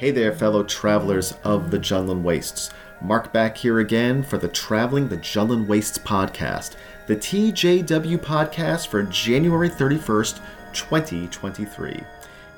Hey 0.00 0.12
there, 0.12 0.32
fellow 0.32 0.62
travelers 0.62 1.34
of 1.44 1.70
the 1.70 1.78
Jundland 1.78 2.22
Wastes. 2.22 2.70
Mark 3.02 3.34
back 3.34 3.58
here 3.58 3.80
again 3.80 4.22
for 4.22 4.38
the 4.38 4.48
Traveling 4.48 5.08
the 5.08 5.18
Jundland 5.18 5.66
Wastes 5.66 5.98
podcast, 5.98 6.76
the 7.06 7.16
TJW 7.16 8.16
podcast 8.16 8.86
for 8.86 9.02
January 9.02 9.68
31st, 9.68 10.40
2023. 10.72 12.02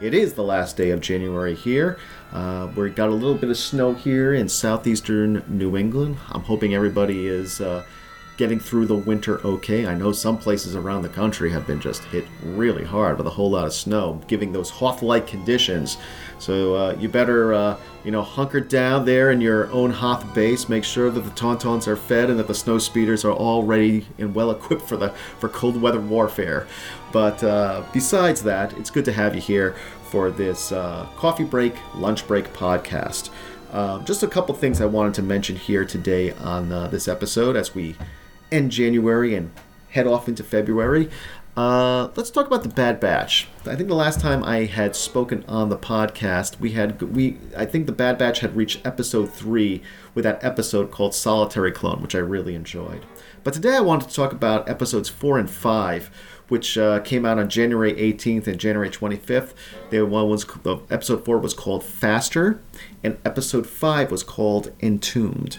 It 0.01 0.15
is 0.15 0.35
the 0.35 0.45
last 0.45 0.77
day 0.77 0.91
of 0.91 1.01
January 1.01 1.57
here. 1.57 1.99
Uh, 2.33 2.69
we 2.77 2.91
got 2.91 3.09
a 3.09 3.13
little 3.13 3.35
bit 3.35 3.51
of 3.51 3.57
snow 3.57 3.93
here 3.93 4.35
in 4.35 4.49
southeastern 4.49 5.43
New 5.49 5.77
England. 5.77 6.19
I'm 6.29 6.43
hoping 6.43 6.77
everybody 6.77 7.27
is 7.27 7.61
uh, 7.61 7.85
getting 8.37 8.59
through 8.59 8.87
the 8.87 8.95
winter 8.95 9.41
okay. 9.47 9.87
I 9.87 9.95
know 9.95 10.13
some 10.13 10.39
places 10.39 10.75
around 10.75 11.03
the 11.03 11.09
country 11.09 11.51
have 11.51 11.67
been 11.67 11.81
just 11.81 12.03
hit 12.05 12.25
really 12.43 12.85
hard 12.85 13.19
with 13.19 13.27
a 13.27 13.31
whole 13.31 13.51
lot 13.51 13.67
of 13.67 13.73
snow, 13.73 14.21
giving 14.27 14.53
those 14.53 14.71
Hoth-like 14.71 15.27
conditions. 15.27 15.99
So 16.39 16.75
uh, 16.75 16.97
you 16.99 17.09
better, 17.09 17.53
uh, 17.53 17.77
you 18.05 18.11
know, 18.11 18.23
hunker 18.23 18.61
down 18.61 19.05
there 19.05 19.31
in 19.31 19.41
your 19.41 19.71
own 19.71 19.91
Hoth 19.91 20.35
base. 20.35 20.69
Make 20.69 20.85
sure 20.85 21.11
that 21.11 21.21
the 21.21 21.31
Tauntauns 21.31 21.87
are 21.87 21.97
fed 21.97 22.31
and 22.31 22.39
that 22.39 22.49
the 22.49 22.55
snow 22.55 22.79
speeders 22.79 23.25
are 23.25 23.33
all 23.33 23.63
ready 23.63 24.07
and 24.19 24.35
well 24.35 24.51
equipped 24.51 24.83
for 24.83 24.97
the 24.97 25.11
for 25.39 25.49
cold 25.49 25.81
weather 25.81 26.01
warfare. 26.01 26.67
But 27.13 27.45
uh, 27.45 27.85
besides 27.93 28.43
that, 28.45 28.73
it's 28.79 28.91
good 28.91 29.05
to 29.05 29.13
have 29.13 29.35
you 29.35 29.41
here 29.41 29.77
for 30.11 30.31
this 30.31 30.73
uh, 30.73 31.07
coffee 31.17 31.45
break, 31.45 31.75
lunch 31.95 32.27
break 32.27 32.53
podcast. 32.53 33.31
Uh, 33.71 34.03
just 34.05 34.23
a 34.23 34.29
couple 34.29 34.55
things 34.55 34.81
I 34.81 34.87
wanted 34.87 35.15
to 35.15 35.23
mention 35.23 35.57
here 35.57 35.85
today 35.85 36.33
on 36.33 36.71
uh, 36.71 36.89
this 36.89 37.09
episode 37.09 37.57
as 37.57 37.75
we 37.75 37.97
end 38.53 38.71
January 38.71 39.35
and 39.35 39.51
head 39.91 40.07
off 40.07 40.29
into 40.29 40.45
February. 40.45 41.11
Uh, 41.55 42.09
let's 42.17 42.31
talk 42.31 42.47
about 42.47 42.63
the 42.63 42.69
Bad 42.69 42.99
Batch. 42.99 43.47
I 43.67 43.77
think 43.77 43.89
the 43.91 43.95
last 43.95 44.21
time 44.21 44.43
I 44.43 44.65
had 44.65 44.97
spoken 44.97 45.45
on 45.47 45.69
the 45.69 45.77
podcast, 45.77 46.59
we 46.59 46.73
had 46.73 47.03
we 47.03 47.37
I 47.55 47.67
think 47.67 47.85
the 47.85 47.93
Bad 47.93 48.17
Batch 48.17 48.41
had 48.41 48.57
reached 48.57 48.87
episode 48.87 49.31
three 49.31 49.83
with 50.15 50.25
that 50.25 50.43
episode 50.43 50.91
called 50.91 51.15
Solitary 51.15 51.71
Clone, 51.71 52.01
which 52.01 52.15
I 52.15 52.19
really 52.19 52.55
enjoyed. 52.55 53.05
But 53.45 53.53
today 53.53 53.77
I 53.77 53.81
wanted 53.81 54.09
to 54.09 54.15
talk 54.15 54.33
about 54.33 54.67
episodes 54.67 55.11
four 55.11 55.39
and 55.39 55.51
five, 55.51 56.11
which 56.49 56.79
uh, 56.79 57.01
came 57.01 57.27
out 57.27 57.39
on 57.39 57.51
January 57.51 57.93
18th 57.93 58.47
and 58.47 58.59
January 58.59 58.89
25th. 58.89 59.53
The 59.91 60.07
one 60.07 60.31
was 60.31 60.47
the 60.47 60.79
episode 60.91 61.23
four 61.27 61.37
was 61.37 61.53
called 61.53 61.85
Faster, 61.85 62.63
and 63.05 63.19
episode 63.27 63.67
five 63.67 64.11
was 64.11 64.23
called 64.23 64.73
Entombed. 64.81 65.59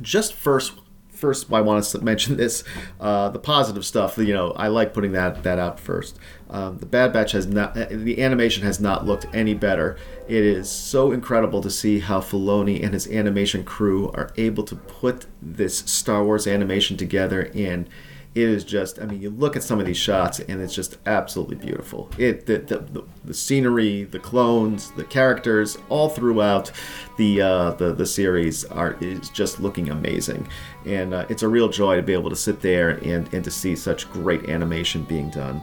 Just 0.00 0.32
first 0.32 0.74
first 1.22 1.52
I 1.52 1.60
want 1.60 1.84
to 1.84 2.00
mention 2.00 2.36
this 2.36 2.64
uh, 3.00 3.28
the 3.30 3.38
positive 3.38 3.86
stuff. 3.86 4.18
You 4.18 4.34
know, 4.34 4.50
I 4.50 4.66
like 4.66 4.92
putting 4.92 5.12
that 5.12 5.44
that 5.44 5.58
out 5.58 5.78
first. 5.78 6.18
Um, 6.50 6.78
the 6.78 6.86
Bad 6.86 7.12
Batch 7.12 7.32
has 7.32 7.46
not 7.46 7.74
the 7.74 8.20
animation 8.20 8.64
has 8.64 8.80
not 8.80 9.06
looked 9.06 9.26
any 9.32 9.54
better. 9.54 9.96
It 10.28 10.42
is 10.42 10.68
so 10.68 11.12
incredible 11.12 11.62
to 11.62 11.70
see 11.70 12.00
how 12.00 12.20
Filoni 12.20 12.82
and 12.82 12.92
his 12.92 13.06
animation 13.06 13.64
crew 13.64 14.10
are 14.10 14.32
able 14.36 14.64
to 14.64 14.74
put 14.74 15.26
this 15.40 15.78
Star 15.78 16.24
Wars 16.24 16.46
animation 16.46 16.96
together 16.96 17.50
and 17.54 17.88
it 18.34 18.48
is 18.48 18.64
just 18.64 18.98
i 19.00 19.04
mean 19.04 19.20
you 19.20 19.30
look 19.30 19.56
at 19.56 19.62
some 19.62 19.78
of 19.78 19.86
these 19.86 19.96
shots 19.96 20.40
and 20.40 20.60
it's 20.60 20.74
just 20.74 20.98
absolutely 21.06 21.56
beautiful. 21.56 22.10
It 22.18 22.46
the, 22.46 22.58
the, 22.58 23.04
the, 23.24 23.34
scenery 23.34 24.04
the 24.04 24.18
clones 24.18 24.90
the 24.92 25.04
characters 25.04 25.78
all 25.88 26.08
throughout 26.08 26.70
the 27.16 27.40
uh, 27.40 27.70
the, 27.72 27.92
the 27.92 28.06
series 28.06 28.64
are 28.64 28.96
is 29.00 29.28
just 29.30 29.60
looking 29.60 29.90
amazing. 29.90 30.48
And 30.86 31.14
uh, 31.14 31.26
it's 31.28 31.42
a 31.42 31.48
real 31.48 31.68
joy 31.68 31.96
to 31.96 32.02
be 32.02 32.12
able 32.12 32.30
to 32.30 32.36
sit 32.36 32.60
there 32.60 32.90
and, 33.04 33.32
and 33.32 33.44
to 33.44 33.50
see 33.50 33.76
such 33.76 34.10
great 34.10 34.48
animation 34.48 35.04
being 35.04 35.30
done. 35.30 35.62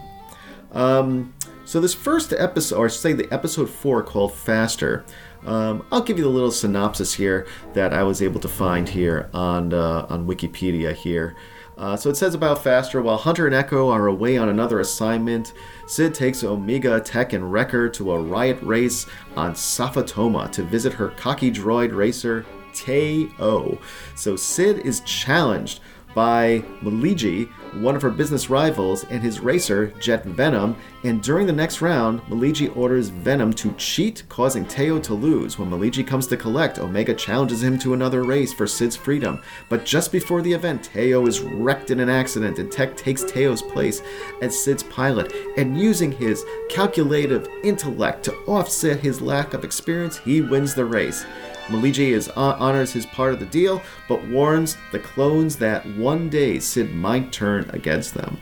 Um, 0.71 1.33
so 1.65 1.79
this 1.79 1.93
first 1.93 2.33
episode 2.33 2.77
or 2.77 2.89
say 2.89 3.13
the 3.13 3.31
episode 3.31 3.69
four 3.69 4.03
called 4.03 4.33
faster 4.33 5.05
um, 5.45 5.85
I'll 5.91 6.01
give 6.01 6.17
you 6.17 6.25
the 6.25 6.29
little 6.29 6.51
synopsis 6.51 7.13
here 7.13 7.47
that 7.73 7.93
I 7.93 8.03
was 8.03 8.21
able 8.21 8.41
to 8.41 8.49
find 8.49 8.89
here 8.89 9.29
on 9.33 9.73
uh, 9.73 10.05
on 10.09 10.27
Wikipedia 10.27 10.93
here. 10.93 11.35
Uh, 11.79 11.95
so 11.95 12.09
it 12.09 12.17
says 12.17 12.35
about 12.35 12.61
Faster 12.61 13.01
while 13.01 13.15
Hunter 13.15 13.45
and 13.45 13.55
Echo 13.55 13.89
are 13.89 14.07
away 14.07 14.37
on 14.37 14.49
another 14.49 14.81
assignment, 14.81 15.53
Cid 15.87 16.13
takes 16.13 16.43
Omega, 16.43 16.99
Tech, 16.99 17.31
and 17.31 17.51
Wrecker 17.51 17.87
to 17.89 18.11
a 18.11 18.19
riot 18.19 18.59
race 18.61 19.05
on 19.37 19.55
Safa 19.55 20.03
Toma 20.03 20.49
to 20.49 20.61
visit 20.63 20.91
her 20.91 21.07
cocky 21.11 21.49
droid 21.49 21.95
racer, 21.95 22.45
Teo. 22.73 23.79
So 24.15 24.35
Cid 24.35 24.79
is 24.79 24.99
challenged 25.01 25.79
by 26.13 26.59
Maliji, 26.81 27.49
one 27.75 27.95
of 27.95 28.01
her 28.01 28.09
business 28.09 28.49
rivals, 28.49 29.03
and 29.05 29.21
his 29.21 29.39
racer, 29.39 29.87
Jet 29.99 30.25
Venom. 30.25 30.75
And 31.03 31.21
during 31.21 31.47
the 31.47 31.53
next 31.53 31.81
round, 31.81 32.21
Maliji 32.23 32.75
orders 32.75 33.09
Venom 33.09 33.53
to 33.53 33.71
cheat, 33.73 34.23
causing 34.29 34.65
Teo 34.65 34.99
to 34.99 35.13
lose. 35.13 35.57
When 35.57 35.69
Maliji 35.69 36.05
comes 36.05 36.27
to 36.27 36.37
collect, 36.37 36.79
Omega 36.79 37.13
challenges 37.13 37.63
him 37.63 37.79
to 37.79 37.93
another 37.93 38.23
race 38.23 38.53
for 38.53 38.67
Cid's 38.67 38.95
freedom. 38.95 39.41
But 39.69 39.85
just 39.85 40.11
before 40.11 40.41
the 40.41 40.53
event, 40.53 40.89
Teo 40.93 41.25
is 41.25 41.41
wrecked 41.41 41.91
in 41.91 41.99
an 41.99 42.09
accident, 42.09 42.59
and 42.59 42.71
Tech 42.71 42.97
takes 42.97 43.23
Teo's 43.23 43.61
place 43.61 44.01
as 44.41 44.61
Cid's 44.61 44.83
pilot. 44.83 45.33
And 45.57 45.79
using 45.79 46.11
his 46.11 46.43
calculative 46.69 47.47
intellect 47.63 48.23
to 48.25 48.35
offset 48.47 48.99
his 48.99 49.21
lack 49.21 49.53
of 49.53 49.63
experience, 49.63 50.17
he 50.17 50.41
wins 50.41 50.75
the 50.75 50.85
race. 50.85 51.25
Maliji 51.69 52.13
is, 52.13 52.29
uh, 52.29 52.55
honors 52.57 52.91
his 52.91 53.05
part 53.05 53.31
of 53.31 53.39
the 53.39 53.45
deal, 53.45 53.81
but 54.07 54.27
warns 54.27 54.75
the 54.91 54.97
clones 54.97 55.55
that 55.57 55.85
one 55.97 56.27
day 56.27 56.57
Cid 56.59 56.95
might 56.95 57.31
turn 57.31 57.58
against 57.69 58.13
them. 58.13 58.37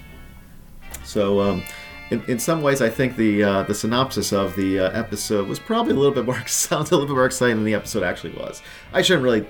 So, 1.04 1.40
um, 1.40 1.64
in, 2.10 2.24
in 2.28 2.40
some 2.40 2.62
ways, 2.62 2.82
I 2.82 2.90
think 2.90 3.18
the 3.18 3.44
uh, 3.44 3.64
the 3.64 3.74
synopsis 3.74 4.32
of 4.32 4.56
the 4.56 4.80
uh, 4.80 4.92
episode 4.92 5.48
was 5.48 5.60
probably 5.60 5.94
a 5.94 5.96
little 5.96 6.14
bit 6.14 6.26
more 6.26 6.42
sounded 6.48 6.92
a 6.92 6.96
little 6.96 7.08
bit 7.08 7.16
more 7.16 7.26
exciting 7.26 7.58
than 7.58 7.66
the 7.66 7.74
episode 7.74 8.04
actually 8.04 8.34
was. 8.34 8.62
I 8.94 9.02
shouldn't 9.02 9.24
really 9.24 9.42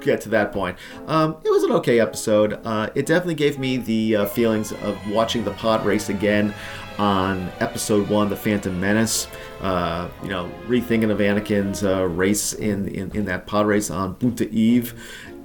get 0.00 0.20
to 0.22 0.28
that 0.30 0.52
point. 0.52 0.78
Um, 1.06 1.36
it 1.44 1.50
was 1.50 1.62
an 1.62 1.72
okay 1.72 2.00
episode. 2.00 2.58
Uh, 2.64 2.90
it 2.94 3.06
definitely 3.06 3.34
gave 3.34 3.58
me 3.58 3.76
the 3.76 4.16
uh, 4.16 4.26
feelings 4.26 4.72
of 4.72 4.98
watching 5.10 5.44
the 5.44 5.52
pod 5.52 5.84
race 5.84 6.08
again 6.08 6.54
on 6.98 7.50
episode 7.60 8.08
one, 8.08 8.28
The 8.28 8.36
Phantom 8.36 8.78
Menace. 8.78 9.26
Uh, 9.60 10.08
you 10.22 10.28
know, 10.28 10.50
rethinking 10.66 11.10
of 11.10 11.18
Anakin's 11.18 11.84
uh, 11.84 12.06
race 12.06 12.52
in, 12.52 12.88
in, 12.88 13.10
in 13.12 13.24
that 13.26 13.46
pod 13.46 13.66
race 13.66 13.90
on 13.90 14.14
Boonta 14.16 14.50
Eve. 14.50 14.94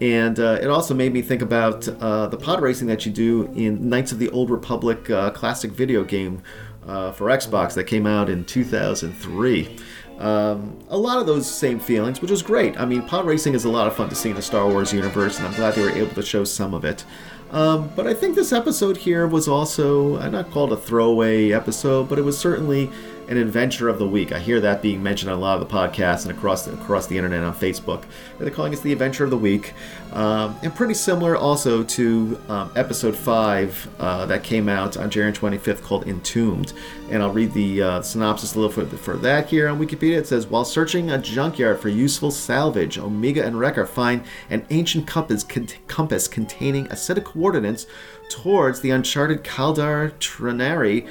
And 0.02 0.40
uh, 0.40 0.60
it 0.62 0.68
also 0.68 0.94
made 0.94 1.14
me 1.14 1.22
think 1.22 1.42
about 1.42 1.88
uh, 1.88 2.28
the 2.28 2.38
pod 2.38 2.62
racing 2.62 2.88
that 2.88 3.06
you 3.06 3.12
do 3.12 3.44
in 3.56 3.90
Knights 3.90 4.12
of 4.12 4.20
the 4.20 4.30
Old 4.32 4.50
Republic 4.50 5.10
uh, 5.10 5.32
classic 5.32 5.72
video 5.72 6.04
game 6.04 6.42
uh, 6.86 7.12
for 7.12 7.28
Xbox 7.28 7.74
that 7.76 7.86
came 7.86 8.06
out 8.06 8.30
in 8.30 8.44
2003. 8.44 9.78
Um, 10.20 10.80
a 10.90 10.98
lot 10.98 11.18
of 11.18 11.26
those 11.26 11.50
same 11.50 11.80
feelings, 11.80 12.22
which 12.22 12.32
was 12.32 12.42
great. 12.42 12.80
I 12.80 12.86
mean, 12.86 13.02
pod 13.04 13.26
racing 13.26 13.54
is 13.54 13.66
a 13.66 13.70
lot 13.70 13.88
of 13.88 13.96
fun 13.96 14.10
to 14.10 14.16
see 14.16 14.30
in 14.30 14.36
the 14.36 14.42
Star 14.42 14.68
Wars 14.68 14.94
universe, 14.94 15.38
and 15.38 15.48
I'm 15.48 15.54
glad 15.54 15.76
they 15.76 15.82
were 15.82 15.90
able 15.90 16.16
to 16.16 16.24
show 16.24 16.44
some 16.44 16.74
of 16.74 16.86
it. 16.86 17.04
Um, 17.52 17.90
but 17.96 18.08
I 18.08 18.14
think 18.14 18.36
this 18.36 18.52
episode 18.52 18.98
here 18.98 19.28
was 19.28 19.48
also, 19.48 20.18
I'm 20.20 20.32
not 20.32 20.52
called 20.52 20.74
a 20.74 20.78
throwaway 20.78 21.52
episode, 21.52 22.10
but 22.10 22.18
it 22.18 22.24
was 22.24 22.38
certainly 22.38 22.90
an 23.28 23.38
adventure 23.38 23.90
of 23.90 24.00
the 24.00 24.08
week. 24.08 24.32
I 24.32 24.40
hear 24.40 24.60
that 24.62 24.82
being 24.82 25.02
mentioned 25.02 25.32
on 25.32 25.38
a 25.38 25.42
lot 25.42 25.62
of 25.62 25.68
the 25.68 25.74
podcasts 25.74 26.28
and 26.28 26.36
across 26.36 26.66
the, 26.66 26.74
across 26.74 27.08
the 27.08 27.18
internet 27.18 27.44
on 27.44 27.54
Facebook. 27.54 28.04
They're 28.40 28.50
calling 28.50 28.74
it 28.74 28.82
the 28.82 28.92
adventure 28.92 29.24
of 29.24 29.30
the 29.30 29.38
week, 29.38 29.74
um, 30.14 30.58
and 30.64 30.74
pretty 30.74 30.94
similar 30.94 31.36
also 31.36 31.84
to 31.84 32.40
um, 32.48 32.72
episode 32.76 33.16
five 33.16 33.88
uh, 34.00 34.26
that 34.28 34.44
came 34.44 34.70
out 34.70 34.98
on 34.98 35.10
January 35.10 35.34
25th 35.34 35.82
called 35.82 36.08
Entombed. 36.08 36.74
And 37.10 37.22
I'll 37.22 37.32
read 37.32 37.54
the 37.54 37.82
uh, 37.82 38.02
synopsis 38.02 38.56
a 38.56 38.60
little 38.60 38.86
bit 38.86 39.00
for 39.00 39.18
that 39.18 39.48
here 39.48 39.68
on 39.68 39.80
Wikipedia. 39.80 40.18
It 40.18 40.28
says, 40.28 40.48
while 40.48 40.66
searching 40.66 41.12
a 41.12 41.18
junkyard 41.18 41.80
for 41.80 41.90
useful 41.90 42.32
salvage, 42.32 42.98
Omega 42.98 43.46
and 43.46 43.60
Wrecker 43.60 43.86
find 43.86 44.24
an 44.50 44.66
ancient 44.70 45.08
compass, 45.08 45.44
con- 45.44 45.68
compass 45.88 46.28
containing 46.28 46.88
a 46.88 46.96
set 46.96 47.18
of 47.18 47.24
coordinates 47.24 47.88
towards 48.30 48.82
the 48.82 48.90
uncharted 48.90 49.44
Kaldar 49.44 50.12
Trinari, 50.14 51.08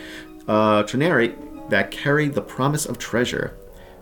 uh, 0.49 0.83
Trinari 0.83 1.54
that 1.69 1.91
carried 1.91 2.35
the 2.35 2.43
promise 2.43 2.87
of 2.87 2.99
treasure. 2.99 3.57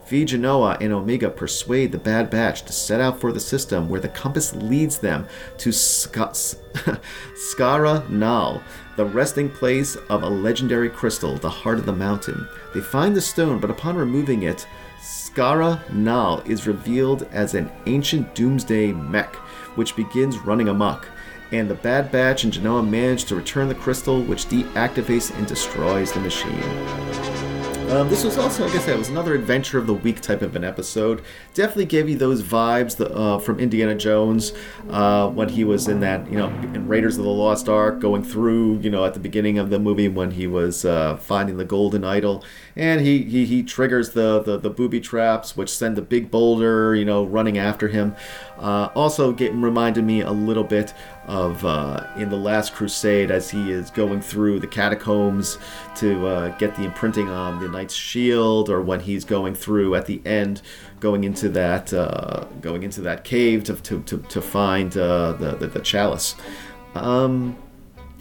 Phee 0.05 0.25
Genoa 0.25 0.77
and 0.81 0.93
Omega 0.93 1.31
persuade 1.31 1.93
the 1.93 1.99
Bad 1.99 2.29
Batch 2.29 2.63
to 2.63 2.73
set 2.73 3.01
out 3.01 3.21
for 3.21 3.33
the 3.33 3.41
system 3.41 3.89
where 3.89 4.01
the 4.01 4.09
compass 4.09 4.55
leads 4.55 4.99
them 4.99 5.27
to 5.59 5.73
Ska- 5.73 6.33
Skara 7.35 8.09
Nal, 8.11 8.63
the 8.97 9.07
resting 9.07 9.49
place 9.49 9.97
of 10.11 10.23
a 10.23 10.29
legendary 10.29 10.91
crystal, 10.91 11.37
the 11.37 11.49
heart 11.49 11.79
of 11.79 11.87
the 11.87 11.93
mountain. 11.93 12.47
They 12.75 12.81
find 12.81 13.15
the 13.15 13.21
stone, 13.21 13.59
but 13.59 13.71
upon 13.71 13.97
removing 13.97 14.43
it, 14.43 14.67
Skara 15.01 15.81
Nal 15.93 16.43
is 16.47 16.67
revealed 16.67 17.27
as 17.33 17.55
an 17.55 17.71
ancient 17.87 18.35
doomsday 18.35 18.93
mech, 18.93 19.35
which 19.77 19.97
begins 19.97 20.39
running 20.39 20.69
amok. 20.69 21.09
And 21.53 21.71
the 21.71 21.75
Bad 21.75 22.11
Batch 22.11 22.45
and 22.45 22.53
Genoa 22.53 22.83
manage 22.83 23.25
to 23.27 23.37
return 23.37 23.69
the 23.69 23.75
crystal, 23.75 24.23
which 24.23 24.47
deactivates 24.47 25.35
and 25.37 25.47
destroys 25.47 26.13
the 26.13 26.21
machine. 26.21 27.32
Um, 27.93 28.09
this 28.09 28.25
was 28.25 28.39
also, 28.39 28.65
like 28.65 28.75
I 28.75 28.79
said, 28.79 28.95
it 28.95 28.99
was 28.99 29.11
another 29.11 29.35
adventure 29.35 29.77
of 29.77 29.87
the 29.87 29.93
week 29.93 30.23
type 30.23 30.41
of 30.41 30.57
an 30.57 30.65
episode. 30.65 31.23
Definitely 31.53 31.85
gave 31.85 32.09
you 32.09 32.17
those 32.17 32.43
vibes 32.43 32.97
the, 32.97 33.15
uh, 33.15 33.39
from 33.39 33.61
Indiana 33.61 33.95
Jones 33.95 34.55
uh, 34.89 35.29
when 35.29 35.51
he 35.51 35.63
was 35.63 35.89
in 35.89 36.01
that, 36.01 36.27
you 36.31 36.39
know, 36.39 36.47
in 36.49 36.89
Raiders 36.89 37.19
of 37.19 37.25
the 37.25 37.31
Lost 37.31 37.69
Ark, 37.69 38.01
going 38.01 38.25
through, 38.25 38.79
you 38.79 38.89
know, 38.89 39.05
at 39.05 39.13
the 39.13 39.21
beginning 39.21 39.59
of 39.59 39.69
the 39.69 39.79
movie 39.79 40.09
when 40.09 40.31
he 40.31 40.47
was 40.47 40.87
uh, 40.87 41.19
finding 41.19 41.59
the 41.59 41.67
golden 41.67 42.03
idol. 42.03 42.43
And 42.77 43.01
he 43.01 43.23
he, 43.23 43.45
he 43.45 43.63
triggers 43.63 44.11
the, 44.11 44.41
the 44.43 44.57
the 44.59 44.71
booby 44.71 45.01
traps, 45.01 45.57
which 45.57 45.71
send 45.71 45.97
the 45.97 46.03
big 46.03 46.31
boulder, 46.31 46.95
you 46.95 47.05
know, 47.05 47.25
running 47.25 47.59
after 47.59 47.89
him. 47.89 48.15
Uh, 48.59 48.89
also, 48.95 49.33
get 49.33 49.53
reminded 49.53 50.05
me 50.05 50.21
a 50.21 50.31
little 50.31 50.65
bit 50.65 50.95
of 51.27 51.65
uh, 51.65 52.07
in 52.17 52.29
the 52.29 52.37
Last 52.37 52.75
Crusade 52.75 53.31
as 53.31 53.51
he 53.51 53.71
is 53.71 53.91
going 53.91 54.21
through 54.21 54.61
the 54.61 54.67
catacombs 54.67 55.59
to 55.97 56.27
uh, 56.27 56.49
get 56.59 56.75
the 56.77 56.85
imprinting 56.85 57.29
on 57.29 57.61
the 57.61 57.69
knight's 57.69 57.95
shield, 57.95 58.71
or 58.71 58.81
when 58.81 59.01
he's 59.01 59.25
going 59.25 59.55
through 59.55 59.95
at 59.95 60.07
the 60.07 60.21
end, 60.25 60.63
going 61.01 61.25
into 61.25 61.49
that 61.51 61.93
uh, 61.93 62.45
going 62.61 62.83
into 62.83 63.01
that 63.01 63.25
cave 63.25 63.65
to 63.65 63.75
to, 63.75 64.03
to, 64.05 64.19
to 64.19 64.41
find 64.41 64.97
uh, 64.97 65.33
the, 65.33 65.57
the, 65.57 65.67
the 65.67 65.81
chalice. 65.81 66.35
Um, 66.95 67.57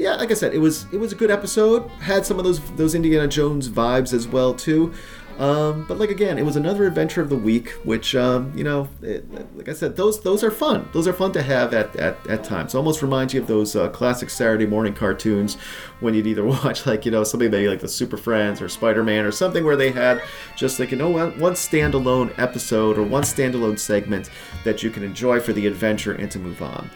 yeah, 0.01 0.15
like 0.15 0.31
I 0.31 0.33
said, 0.33 0.55
it 0.55 0.57
was 0.57 0.87
it 0.91 0.97
was 0.97 1.11
a 1.11 1.15
good 1.15 1.29
episode. 1.29 1.87
Had 1.99 2.25
some 2.25 2.39
of 2.39 2.43
those 2.43 2.59
those 2.71 2.95
Indiana 2.95 3.27
Jones 3.27 3.69
vibes 3.69 4.13
as 4.13 4.27
well 4.27 4.53
too. 4.53 4.93
Um, 5.37 5.85
but 5.87 5.97
like 5.99 6.09
again, 6.09 6.39
it 6.39 6.43
was 6.43 6.55
another 6.55 6.85
adventure 6.85 7.21
of 7.21 7.29
the 7.29 7.35
week, 7.35 7.69
which 7.83 8.15
um, 8.15 8.51
you 8.55 8.63
know, 8.63 8.87
it, 9.03 9.25
like 9.55 9.69
I 9.69 9.73
said, 9.73 9.95
those 9.95 10.21
those 10.21 10.43
are 10.43 10.49
fun. 10.49 10.89
Those 10.91 11.07
are 11.07 11.13
fun 11.13 11.31
to 11.33 11.43
have 11.43 11.75
at 11.75 11.95
at, 11.95 12.25
at 12.27 12.43
times. 12.43 12.73
Almost 12.73 13.03
reminds 13.03 13.35
you 13.35 13.41
of 13.41 13.47
those 13.47 13.75
uh, 13.75 13.89
classic 13.89 14.31
Saturday 14.31 14.65
morning 14.65 14.95
cartoons 14.95 15.55
when 15.99 16.15
you'd 16.15 16.27
either 16.27 16.45
watch 16.63 16.87
like 16.87 17.05
you 17.05 17.11
know 17.11 17.23
something 17.23 17.51
maybe 17.51 17.69
like 17.69 17.79
the 17.79 17.87
Super 17.87 18.17
Friends 18.17 18.59
or 18.59 18.69
Spider 18.69 19.03
Man 19.03 19.23
or 19.23 19.31
something 19.31 19.63
where 19.63 19.75
they 19.75 19.91
had 19.91 20.23
just 20.55 20.79
like 20.79 20.89
you 20.89 20.97
know 20.97 21.11
one, 21.11 21.39
one 21.39 21.53
standalone 21.53 22.37
episode 22.39 22.97
or 22.97 23.03
one 23.03 23.23
standalone 23.23 23.77
segment 23.77 24.31
that 24.63 24.81
you 24.81 24.89
can 24.89 25.03
enjoy 25.03 25.39
for 25.39 25.53
the 25.53 25.67
adventure 25.67 26.13
and 26.13 26.31
to 26.31 26.39
move 26.39 26.61
on. 26.63 26.89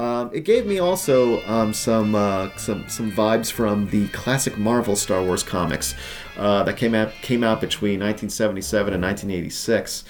Um, 0.00 0.30
it 0.32 0.44
gave 0.44 0.64
me 0.64 0.78
also 0.78 1.44
um, 1.46 1.74
some 1.74 2.14
uh, 2.14 2.48
some 2.56 2.88
some 2.88 3.12
vibes 3.12 3.52
from 3.52 3.86
the 3.90 4.08
classic 4.08 4.56
Marvel 4.56 4.96
Star 4.96 5.22
Wars 5.22 5.42
comics 5.42 5.94
uh, 6.38 6.62
that 6.62 6.78
came 6.78 6.94
out 6.94 7.12
came 7.20 7.44
out 7.44 7.60
between 7.60 8.00
1977 8.00 8.94
and 8.94 9.02
1986. 9.02 10.04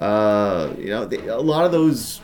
Uh, 0.00 0.72
you 0.78 0.86
know, 0.86 1.04
the, 1.04 1.26
a 1.28 1.36
lot 1.36 1.66
of 1.66 1.72
those 1.72 2.22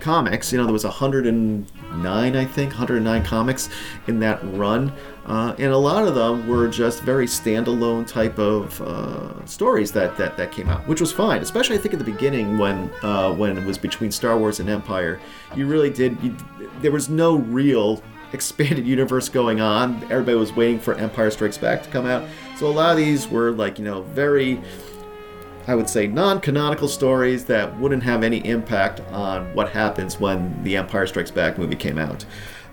comics. 0.00 0.50
You 0.50 0.58
know, 0.58 0.64
there 0.64 0.72
was 0.72 0.82
109, 0.82 2.36
I 2.36 2.44
think, 2.44 2.70
109 2.70 3.24
comics 3.24 3.68
in 4.08 4.18
that 4.18 4.40
run. 4.42 4.92
Uh, 5.26 5.54
and 5.58 5.72
a 5.72 5.76
lot 5.76 6.06
of 6.06 6.14
them 6.14 6.46
were 6.46 6.68
just 6.68 7.02
very 7.02 7.26
standalone 7.26 8.06
type 8.06 8.38
of 8.38 8.80
uh, 8.80 9.44
stories 9.44 9.90
that, 9.90 10.16
that, 10.16 10.36
that 10.36 10.52
came 10.52 10.68
out, 10.68 10.86
which 10.86 11.00
was 11.00 11.10
fine. 11.12 11.42
Especially, 11.42 11.76
I 11.76 11.80
think, 11.80 11.94
at 11.94 11.98
the 11.98 12.04
beginning 12.04 12.58
when 12.58 12.90
uh, 13.02 13.34
when 13.34 13.58
it 13.58 13.64
was 13.64 13.76
between 13.76 14.12
Star 14.12 14.38
Wars 14.38 14.60
and 14.60 14.70
Empire, 14.70 15.20
you 15.56 15.66
really 15.66 15.90
did. 15.90 16.16
You, 16.22 16.36
there 16.80 16.92
was 16.92 17.08
no 17.08 17.36
real 17.36 18.02
expanded 18.32 18.86
universe 18.86 19.28
going 19.28 19.60
on. 19.60 20.00
Everybody 20.04 20.36
was 20.36 20.52
waiting 20.52 20.78
for 20.78 20.94
Empire 20.94 21.30
Strikes 21.32 21.58
Back 21.58 21.82
to 21.82 21.90
come 21.90 22.06
out. 22.06 22.28
So 22.56 22.68
a 22.68 22.70
lot 22.70 22.92
of 22.92 22.96
these 22.96 23.26
were 23.26 23.50
like 23.50 23.80
you 23.80 23.84
know 23.84 24.02
very 24.02 24.60
I 25.68 25.74
would 25.74 25.90
say, 25.90 26.06
non 26.06 26.40
canonical 26.40 26.86
stories 26.86 27.44
that 27.46 27.76
wouldn't 27.80 28.04
have 28.04 28.22
any 28.22 28.38
impact 28.46 29.00
on 29.10 29.52
what 29.54 29.70
happens 29.70 30.20
when 30.20 30.62
the 30.62 30.76
Empire 30.76 31.06
Strikes 31.08 31.32
Back 31.32 31.58
movie 31.58 31.74
came 31.74 31.98
out. 31.98 32.24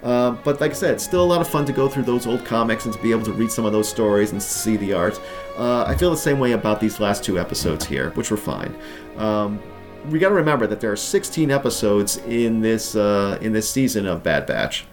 Uh, 0.04 0.32
but 0.44 0.60
like 0.60 0.72
I 0.72 0.74
said, 0.74 0.96
it's 0.96 1.04
still 1.04 1.24
a 1.24 1.26
lot 1.26 1.40
of 1.40 1.48
fun 1.48 1.66
to 1.66 1.72
go 1.72 1.88
through 1.88 2.04
those 2.04 2.28
old 2.28 2.44
comics 2.44 2.86
and 2.86 2.94
to 2.94 3.02
be 3.02 3.12
able 3.12 3.24
to 3.24 3.32
read 3.32 3.50
some 3.50 3.66
of 3.66 3.72
those 3.72 3.88
stories 3.88 4.32
and 4.32 4.44
see 4.44 4.76
the 4.76 4.94
art. 4.94 5.20
Uh, 5.58 5.84
I 5.84 5.96
feel 5.96 6.12
the 6.12 6.18
same 6.18 6.40
way 6.40 6.52
about 6.52 6.82
these 6.82 7.00
last 7.00 7.24
two 7.24 7.40
episodes 7.40 7.86
here, 7.86 8.10
which 8.12 8.30
were 8.30 8.38
fine. 8.38 8.76
Um, 9.18 9.62
we 10.10 10.20
got 10.20 10.30
to 10.30 10.36
remember 10.36 10.68
that 10.68 10.82
there 10.82 10.92
are 10.92 10.98
16 10.98 11.50
episodes 11.50 12.18
in 12.18 12.60
this 12.60 12.96
uh, 12.96 13.38
in 13.42 13.54
this 13.54 13.70
season 13.70 14.06
of 14.06 14.22
Bad 14.22 14.46
Batch, 14.46 14.86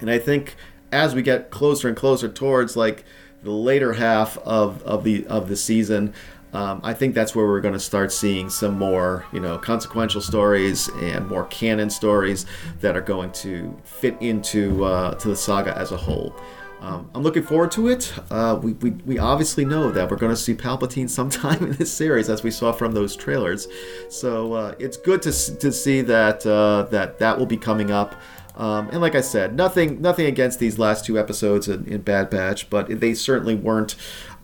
and 0.00 0.10
I 0.10 0.18
think 0.18 0.56
as 0.90 1.14
we 1.14 1.22
get 1.22 1.50
closer 1.50 1.86
and 1.86 1.96
closer 1.96 2.28
towards 2.28 2.76
like 2.76 3.04
the 3.42 3.52
later 3.52 3.92
half 3.92 4.38
of, 4.38 4.82
of 4.82 5.04
the 5.04 5.26
of 5.28 5.48
the 5.48 5.56
season, 5.56 6.12
um, 6.54 6.80
I 6.84 6.94
think 6.94 7.14
that's 7.14 7.34
where 7.34 7.46
we're 7.46 7.60
going 7.60 7.74
to 7.74 7.80
start 7.80 8.12
seeing 8.12 8.48
some 8.48 8.78
more, 8.78 9.26
you 9.32 9.40
know, 9.40 9.58
consequential 9.58 10.20
stories 10.20 10.88
and 11.00 11.28
more 11.28 11.46
canon 11.46 11.90
stories 11.90 12.46
that 12.80 12.96
are 12.96 13.02
going 13.02 13.32
to 13.32 13.76
fit 13.82 14.16
into 14.20 14.84
uh, 14.84 15.14
to 15.16 15.28
the 15.28 15.36
saga 15.36 15.76
as 15.76 15.90
a 15.90 15.96
whole. 15.96 16.34
Um, 16.80 17.10
I'm 17.14 17.22
looking 17.22 17.42
forward 17.42 17.72
to 17.72 17.88
it. 17.88 18.12
Uh, 18.30 18.58
we, 18.62 18.74
we, 18.74 18.90
we 18.90 19.18
obviously 19.18 19.64
know 19.64 19.90
that 19.90 20.10
we're 20.10 20.18
going 20.18 20.32
to 20.32 20.40
see 20.40 20.54
Palpatine 20.54 21.08
sometime 21.18 21.62
in 21.64 21.72
this 21.72 21.92
series, 21.92 22.28
as 22.28 22.42
we 22.44 22.50
saw 22.50 22.72
from 22.72 22.92
those 22.92 23.16
trailers. 23.16 23.66
So 24.08 24.52
uh, 24.52 24.74
it's 24.78 24.96
good 24.96 25.22
to, 25.22 25.32
to 25.32 25.72
see 25.72 26.02
that 26.02 26.46
uh, 26.46 26.86
that 26.90 27.18
that 27.18 27.38
will 27.38 27.46
be 27.46 27.56
coming 27.56 27.90
up. 27.90 28.14
Um, 28.56 28.88
and 28.90 29.00
like 29.00 29.16
I 29.16 29.20
said, 29.20 29.56
nothing 29.56 30.00
nothing 30.00 30.26
against 30.26 30.60
these 30.60 30.78
last 30.78 31.04
two 31.04 31.18
episodes 31.18 31.66
in, 31.66 31.86
in 31.88 32.02
Bad 32.02 32.30
Batch, 32.30 32.70
but 32.70 33.00
they 33.00 33.14
certainly 33.14 33.56
weren't 33.56 33.96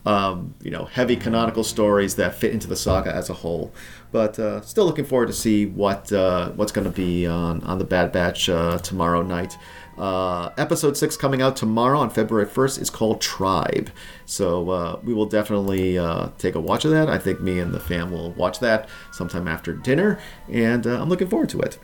um, 0.07 0.55
you 0.63 0.71
know, 0.71 0.85
heavy 0.85 1.17
canonical 1.17 1.65
stories 1.65 2.17
that 2.17 2.35
fit 2.35 2.53
into 2.53 2.67
the 2.67 2.77
saga 2.77 3.15
as 3.15 3.29
a 3.29 3.35
whole. 3.35 3.73
But 4.13 4.39
uh, 4.39 4.61
still 4.63 4.87
looking 4.87 5.05
forward 5.05 5.27
to 5.27 5.33
see 5.33 5.67
what 5.67 6.13
uh, 6.13 6.51
what's 6.53 6.73
going 6.73 6.87
to 6.87 6.91
be 6.93 7.27
on, 7.27 7.63
on 7.63 7.79
the 7.79 7.85
Bad 7.85 8.13
Batch 8.13 8.49
uh, 8.49 8.79
tomorrow 8.79 9.23
night. 9.23 9.57
Uh, 9.99 10.51
episode 10.57 10.97
six 10.97 11.17
coming 11.17 11.43
out 11.43 11.57
tomorrow 11.57 11.99
on 11.99 12.09
February 12.09 12.47
1st 12.47 12.81
is 12.81 12.89
called 12.89 13.21
Tribe. 13.21 13.91
So 14.25 14.71
uh, 14.71 15.01
we 15.05 15.13
will 15.13 15.27
definitely 15.27 15.99
uh, 15.99 16.31
take 16.39 16.55
a 16.55 16.61
watch 16.61 16.87
of 16.87 16.91
that. 16.93 17.11
I 17.11 17.19
think 17.19 17.41
me 17.41 17.59
and 17.59 17.73
the 17.73 17.81
fam 17.81 18.11
will 18.11 18.31
watch 18.33 18.61
that 18.61 18.89
sometime 19.13 19.47
after 19.47 19.75
dinner, 19.75 20.19
and 20.49 20.87
I'm 20.87 21.11
looking 21.11 21.29
forward 21.29 21.51
to 21.51 21.61
it. 21.61 21.79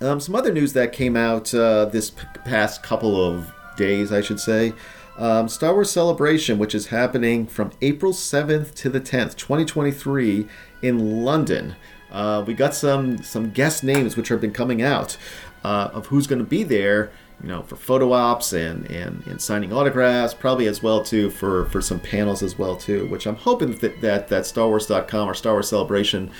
Um, 0.00 0.18
some 0.18 0.34
other 0.34 0.50
news 0.50 0.72
that 0.72 0.92
came 0.94 1.14
out 1.14 1.46
this 1.46 2.10
p- 2.10 2.24
past 2.46 2.82
couple 2.82 3.22
of 3.22 3.52
days, 3.76 4.12
I 4.12 4.22
should 4.22 4.40
say. 4.40 4.72
Um, 5.20 5.50
Star 5.50 5.74
Wars 5.74 5.90
Celebration, 5.90 6.58
which 6.58 6.74
is 6.74 6.86
happening 6.86 7.46
from 7.46 7.72
April 7.82 8.14
7th 8.14 8.74
to 8.76 8.88
the 8.88 9.02
10th, 9.02 9.36
2023, 9.36 10.46
in 10.80 11.22
London. 11.22 11.76
Uh, 12.10 12.42
we 12.46 12.54
got 12.54 12.74
some 12.74 13.22
some 13.22 13.50
guest 13.50 13.84
names 13.84 14.16
which 14.16 14.28
have 14.28 14.40
been 14.40 14.52
coming 14.52 14.80
out 14.80 15.18
uh, 15.62 15.90
of 15.92 16.06
who's 16.06 16.26
going 16.26 16.38
to 16.38 16.44
be 16.44 16.62
there. 16.62 17.12
You 17.42 17.48
know, 17.48 17.62
for 17.62 17.76
photo 17.76 18.12
ops 18.12 18.52
and, 18.52 18.90
and, 18.90 19.26
and 19.26 19.40
signing 19.40 19.72
autographs, 19.72 20.34
probably 20.34 20.66
as 20.66 20.82
well 20.82 21.02
too 21.02 21.30
for, 21.30 21.66
for 21.66 21.80
some 21.80 21.98
panels 21.98 22.42
as 22.42 22.58
well 22.58 22.76
too. 22.76 23.06
Which 23.08 23.26
I'm 23.26 23.36
hoping 23.36 23.74
that 23.76 24.00
that, 24.00 24.28
that 24.28 24.44
StarWars.com 24.44 25.28
or 25.28 25.34
Star 25.34 25.52
Wars 25.52 25.68
Celebration 25.68 26.30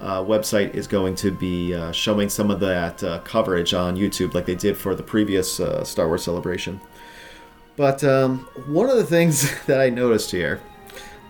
uh, 0.00 0.22
website 0.22 0.74
is 0.74 0.86
going 0.86 1.14
to 1.16 1.30
be 1.30 1.74
uh, 1.74 1.92
showing 1.92 2.30
some 2.30 2.50
of 2.50 2.60
that 2.60 3.04
uh, 3.04 3.20
coverage 3.20 3.74
on 3.74 3.96
YouTube, 3.96 4.32
like 4.32 4.46
they 4.46 4.54
did 4.54 4.78
for 4.78 4.94
the 4.94 5.02
previous 5.02 5.60
uh, 5.60 5.84
Star 5.84 6.08
Wars 6.08 6.24
Celebration. 6.24 6.80
But 7.80 8.04
um, 8.04 8.40
one 8.66 8.90
of 8.90 8.98
the 8.98 9.06
things 9.06 9.58
that 9.64 9.80
I 9.80 9.88
noticed 9.88 10.30
here, 10.30 10.60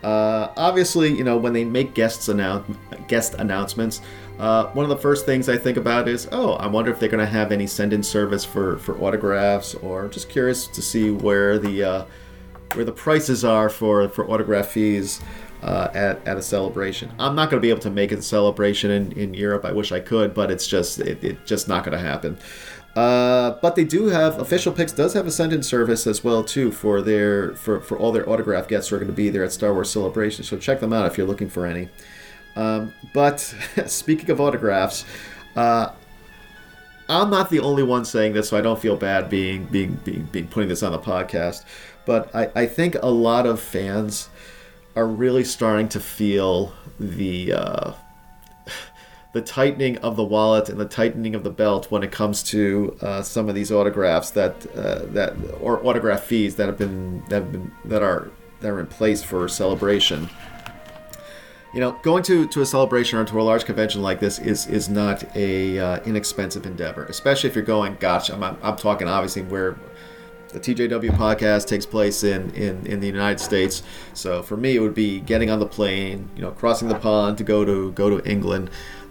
uh, 0.02 0.48
obviously, 0.56 1.16
you 1.16 1.22
know, 1.22 1.36
when 1.36 1.52
they 1.52 1.64
make 1.64 1.94
guests 1.94 2.28
announce 2.28 2.76
guest 3.06 3.34
announcements, 3.34 4.00
uh, 4.40 4.66
one 4.70 4.82
of 4.84 4.88
the 4.88 4.96
first 4.96 5.26
things 5.26 5.48
I 5.48 5.56
think 5.56 5.76
about 5.76 6.08
is, 6.08 6.28
oh, 6.32 6.54
I 6.54 6.66
wonder 6.66 6.90
if 6.90 6.98
they're 6.98 7.08
going 7.08 7.24
to 7.24 7.32
have 7.32 7.52
any 7.52 7.68
send-in 7.68 8.02
service 8.02 8.44
for 8.44 8.78
for 8.78 9.00
autographs, 9.00 9.76
or 9.76 10.08
just 10.08 10.28
curious 10.28 10.66
to 10.66 10.82
see 10.82 11.12
where 11.12 11.56
the 11.56 11.84
uh, 11.84 12.04
where 12.74 12.84
the 12.84 12.90
prices 12.90 13.44
are 13.44 13.68
for 13.68 14.08
for 14.08 14.28
autograph 14.28 14.70
fees. 14.70 15.20
Uh, 15.62 15.90
at, 15.92 16.26
at 16.26 16.38
a 16.38 16.42
celebration. 16.42 17.12
I'm 17.18 17.34
not 17.34 17.50
going 17.50 17.60
to 17.60 17.62
be 17.62 17.68
able 17.68 17.82
to 17.82 17.90
make 17.90 18.12
a 18.12 18.22
celebration 18.22 18.90
in, 18.90 19.12
in 19.12 19.34
Europe. 19.34 19.66
I 19.66 19.72
wish 19.72 19.92
I 19.92 20.00
could, 20.00 20.32
but 20.32 20.50
it's 20.50 20.66
just 20.66 21.00
it, 21.00 21.22
it's 21.22 21.46
just 21.46 21.68
not 21.68 21.84
going 21.84 21.92
to 21.92 22.02
happen. 22.02 22.38
Uh, 22.96 23.52
but 23.62 23.76
they 23.76 23.84
do 23.84 24.06
have 24.06 24.38
Official 24.40 24.72
Pix 24.72 24.90
does 24.92 25.14
have 25.14 25.26
a 25.26 25.30
send-in 25.30 25.62
service 25.62 26.06
as 26.06 26.24
well 26.24 26.42
too 26.42 26.72
for 26.72 27.00
their 27.00 27.54
for, 27.54 27.80
for 27.80 27.96
all 27.96 28.10
their 28.10 28.28
autograph 28.28 28.66
guests 28.66 28.90
who 28.90 28.96
are 28.96 28.98
going 28.98 29.10
to 29.10 29.16
be 29.16 29.30
there 29.30 29.44
at 29.44 29.52
Star 29.52 29.72
Wars 29.72 29.90
Celebration. 29.90 30.44
So 30.44 30.58
check 30.58 30.80
them 30.80 30.92
out 30.92 31.06
if 31.06 31.16
you're 31.16 31.26
looking 31.26 31.48
for 31.48 31.66
any. 31.66 31.88
Um, 32.56 32.92
but 33.14 33.38
speaking 33.86 34.28
of 34.30 34.40
autographs, 34.40 35.04
uh, 35.54 35.90
I'm 37.08 37.30
not 37.30 37.50
the 37.50 37.60
only 37.60 37.82
one 37.84 38.04
saying 38.04 38.32
this, 38.32 38.48
so 38.48 38.56
I 38.56 38.60
don't 38.60 38.80
feel 38.80 38.96
bad 38.96 39.30
being 39.30 39.66
being 39.66 39.94
being, 40.04 40.24
being 40.32 40.48
putting 40.48 40.68
this 40.68 40.82
on 40.82 40.90
the 40.90 40.98
podcast. 40.98 41.64
But 42.06 42.34
I, 42.34 42.50
I 42.54 42.66
think 42.66 42.96
a 43.00 43.10
lot 43.10 43.46
of 43.46 43.60
fans 43.60 44.30
are 44.96 45.06
really 45.06 45.44
starting 45.44 45.88
to 45.90 46.00
feel 46.00 46.72
the 46.98 47.52
uh, 47.52 47.92
the 49.32 49.40
tightening 49.40 49.96
of 49.98 50.16
the 50.16 50.24
wallet 50.24 50.68
and 50.68 50.80
the 50.80 50.84
tightening 50.84 51.34
of 51.34 51.44
the 51.44 51.50
belt 51.50 51.90
when 51.90 52.02
it 52.02 52.10
comes 52.10 52.42
to 52.42 52.96
uh, 53.00 53.22
some 53.22 53.48
of 53.48 53.54
these 53.54 53.70
autographs 53.70 54.30
that 54.30 54.66
uh, 54.76 55.00
that 55.06 55.34
or 55.60 55.84
autograph 55.86 56.22
fees 56.22 56.56
that 56.56 56.66
have 56.66 56.78
been 56.78 57.22
that 57.28 57.42
have 57.42 57.52
been 57.52 57.72
that 57.84 58.02
are 58.02 58.30
that 58.60 58.68
are 58.68 58.80
in 58.80 58.86
place 58.86 59.22
for 59.22 59.48
celebration. 59.48 60.28
You 61.72 61.78
know, 61.78 61.92
going 62.02 62.24
to, 62.24 62.48
to 62.48 62.62
a 62.62 62.66
celebration 62.66 63.20
or 63.20 63.24
to 63.24 63.40
a 63.40 63.42
large 63.42 63.64
convention 63.64 64.02
like 64.02 64.18
this 64.18 64.40
is 64.40 64.66
is 64.66 64.88
not 64.88 65.24
a 65.36 65.78
uh, 65.78 66.00
inexpensive 66.02 66.66
endeavor, 66.66 67.04
especially 67.04 67.48
if 67.48 67.54
you're 67.54 67.64
going. 67.64 67.96
Gosh, 68.00 68.28
I'm, 68.28 68.42
I'm 68.42 68.76
talking 68.76 69.06
obviously 69.06 69.42
where 69.42 69.76
the 70.52 70.58
TJW 70.58 71.10
podcast 71.10 71.68
takes 71.68 71.86
place 71.86 72.24
in, 72.24 72.50
in, 72.54 72.84
in 72.86 73.00
the 73.00 73.06
United 73.06 73.38
States. 73.38 73.82
So 74.14 74.42
for 74.42 74.56
me, 74.56 74.76
it 74.76 74.80
would 74.80 74.94
be 74.94 75.20
getting 75.20 75.50
on 75.50 75.60
the 75.60 75.66
plane, 75.66 76.28
you 76.34 76.42
know, 76.42 76.50
crossing 76.50 76.88
the 76.88 76.96
pond 76.96 77.38
to 77.38 77.44
go 77.44 77.64
to 77.64 77.92
go 77.92 78.10
to 78.10 78.28
England. 78.28 78.70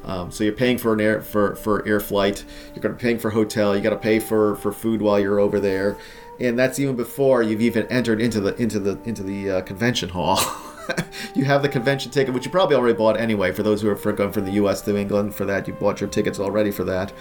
Um, 0.09 0.31
so 0.31 0.43
you're 0.43 0.53
paying 0.53 0.79
for 0.79 0.93
an 0.93 1.01
air 1.01 1.21
for, 1.21 1.55
for 1.55 1.87
air 1.87 1.99
flight. 1.99 2.43
You're 2.73 2.81
going 2.81 2.95
to 2.95 2.97
be 2.97 3.01
paying 3.01 3.19
for 3.19 3.29
hotel. 3.29 3.75
You 3.75 3.81
got 3.81 3.91
to 3.91 3.97
pay 3.97 4.19
for, 4.19 4.55
for 4.55 4.71
food 4.71 5.03
while 5.03 5.19
you're 5.19 5.39
over 5.39 5.59
there, 5.59 5.97
and 6.39 6.57
that's 6.57 6.79
even 6.79 6.95
before 6.95 7.43
you've 7.43 7.61
even 7.61 7.85
entered 7.87 8.19
into 8.19 8.39
the 8.39 8.55
into 8.55 8.79
the 8.79 8.99
into 9.03 9.21
the 9.21 9.51
uh, 9.51 9.61
convention 9.61 10.09
hall. 10.09 10.39
you 11.35 11.45
have 11.45 11.61
the 11.61 11.69
convention 11.69 12.11
ticket, 12.11 12.33
which 12.33 12.45
you 12.45 12.51
probably 12.51 12.75
already 12.75 12.97
bought 12.97 13.19
anyway. 13.19 13.51
For 13.51 13.61
those 13.61 13.83
who 13.83 13.89
are 13.89 13.95
going 14.13 14.31
from 14.31 14.45
the 14.45 14.53
U.S. 14.53 14.81
to 14.81 14.97
England, 14.97 15.35
for 15.35 15.45
that 15.45 15.67
you 15.67 15.73
bought 15.75 16.01
your 16.01 16.09
tickets 16.09 16.39
already 16.39 16.71
for 16.71 16.83
that. 16.85 17.13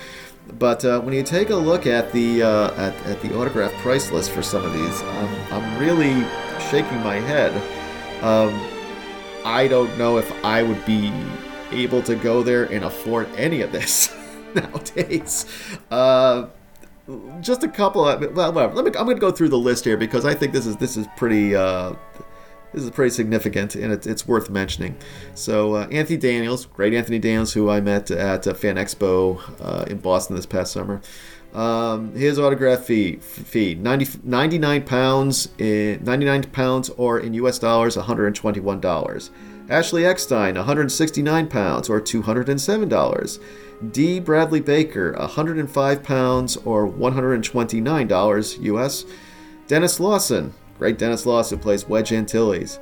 But 0.59 0.83
uh, 0.83 1.01
when 1.01 1.13
you 1.13 1.23
take 1.23 1.51
a 1.51 1.57
look 1.57 1.87
at 1.87 2.11
the 2.13 2.43
uh, 2.43 2.71
at, 2.73 2.95
at 3.07 3.21
the 3.21 3.39
autograph 3.39 3.73
price 3.83 4.11
list 4.11 4.31
for 4.31 4.43
some 4.43 4.65
of 4.65 4.73
these, 4.73 5.03
um, 5.03 5.37
I'm 5.51 5.79
really 5.79 6.27
shaking 6.71 6.99
my 7.01 7.17
head. 7.17 7.53
Um, 8.25 8.59
I 9.45 9.69
don't 9.69 9.97
know 9.99 10.17
if 10.17 10.33
I 10.43 10.63
would 10.63 10.85
be 10.87 11.13
able 11.73 12.03
to 12.03 12.15
go 12.17 12.43
there 12.43 12.65
and 12.65 12.85
afford 12.85 13.29
any 13.37 13.63
of 13.63 13.73
this 13.73 14.15
nowadays. 14.55 15.47
Uh, 15.91 16.47
just 17.41 17.63
a 17.63 17.69
couple 17.69 18.07
of 18.07 18.21
well, 18.35 18.53
whatever. 18.53 18.75
Let 18.75 18.85
me. 18.85 18.91
I'm 18.99 19.07
going 19.07 19.17
to 19.17 19.21
go 19.21 19.31
through 19.31 19.49
the 19.49 19.59
list 19.59 19.85
here 19.85 19.97
because 19.97 20.25
I 20.25 20.35
think 20.35 20.53
this 20.53 20.67
is 20.67 20.77
this 20.77 20.97
is 20.97 21.07
pretty. 21.17 21.55
Uh, 21.55 21.95
this 22.73 22.83
is 22.83 22.91
pretty 22.91 23.11
significant 23.11 23.75
and 23.75 23.93
it, 23.93 24.07
it's 24.07 24.27
worth 24.27 24.51
mentioning. 24.51 24.97
So 25.35 25.75
uh, 25.75 25.89
Anthony 25.91 26.19
Daniels, 26.19 26.67
great 26.67 26.93
Anthony 26.93 27.19
Daniels, 27.19 27.53
who 27.55 27.71
I 27.71 27.81
met 27.81 28.11
at 28.11 28.47
uh, 28.47 28.55
Fan 28.55 28.77
Expo 28.77 29.41
uh, 29.61 29.85
in 29.89 29.99
Boston 29.99 30.37
this 30.37 30.47
past 30.47 30.73
summer. 30.73 31.01
Um, 31.55 32.15
his 32.15 32.39
autograph 32.39 32.85
fee 32.85 33.17
fee 33.17 33.75
90, 33.75 34.21
99 34.23 34.83
pounds 34.83 35.49
in 35.57 36.05
99 36.05 36.45
pounds 36.45 36.91
or 36.91 37.19
in 37.21 37.33
U.S. 37.35 37.59
dollars 37.59 37.97
121 37.97 38.81
dollars. 38.81 39.31
Ashley 39.69 40.07
Eckstein 40.07 40.55
169 40.55 41.47
pounds 41.49 41.91
or 41.91 42.01
207 42.01 42.89
dollars. 42.89 43.39
D. 43.93 44.19
Bradley 44.19 44.61
Baker 44.61 45.13
105 45.13 46.03
pounds 46.03 46.57
or 46.59 46.87
129 46.87 48.09
dollars 48.09 48.59
U.S. 48.59 49.05
Denis 49.67 50.01
Lawson, 50.01 50.55
great 50.79 50.99
Denis 50.99 51.27
Lawson 51.27 51.59
plays 51.59 51.87
Wedge 51.87 52.13
Antilles. 52.13 52.79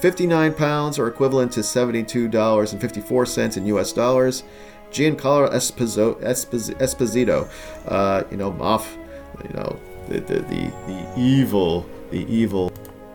59 0.00 0.54
pounds 0.54 0.98
or 0.98 1.08
equivalent 1.08 1.50
to 1.52 1.60
$72.54 1.60 3.56
in 3.56 3.66
US 3.66 3.92
dollars. 3.92 4.44
Giancarlo 4.92 5.50
Esposito, 5.52 6.18
Esposito 6.22 7.50
uh, 7.88 8.22
you 8.30 8.36
know, 8.36 8.52
Moff, 8.52 8.96
you 9.44 9.50
know, 9.54 9.78
the, 10.08 10.20
the, 10.20 10.40
the, 10.40 10.72
the 10.86 11.12
evil, 11.16 11.84
the 12.10 12.24
evil 12.32 12.72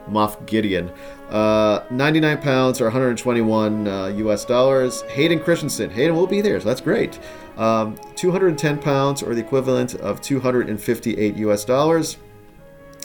Moff 0.10 0.46
Gideon. 0.46 0.92
Uh, 1.30 1.84
99 1.90 2.38
pounds 2.42 2.82
or 2.82 2.86
121 2.86 3.88
uh, 3.88 4.06
US 4.08 4.46
dollars. 4.46 5.02
Hayden 5.04 5.40
Christensen. 5.40 5.90
Hayden 5.90 6.16
will 6.16 6.28
be 6.28 6.42
there, 6.42 6.60
so 6.60 6.68
that's 6.68 6.82
great. 6.82 7.20
Um, 7.58 7.96
210 8.16 8.80
pounds 8.80 9.24
or 9.24 9.34
the 9.36 9.42
equivalent 9.42 9.96
of 9.96 10.22
258 10.22 11.36
US 11.38 11.66
dollars. 11.66 12.18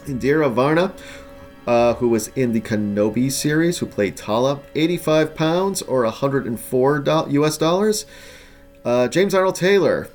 Indira 0.07 0.53
Varma, 0.53 0.93
uh, 1.67 1.95
who 1.95 2.09
was 2.09 2.29
in 2.29 2.53
the 2.53 2.61
Kenobi 2.61 3.31
series, 3.31 3.79
who 3.79 3.87
played 3.87 4.17
Tala, 4.17 4.61
85 4.75 5.35
pounds 5.35 5.83
or 5.83 6.05
104 6.05 7.05
US 7.29 7.59
dollars. 7.59 8.07
Uh, 8.85 9.09
James 9.09 9.35
Arnold 9.35 9.57
Taylor, 9.57 10.09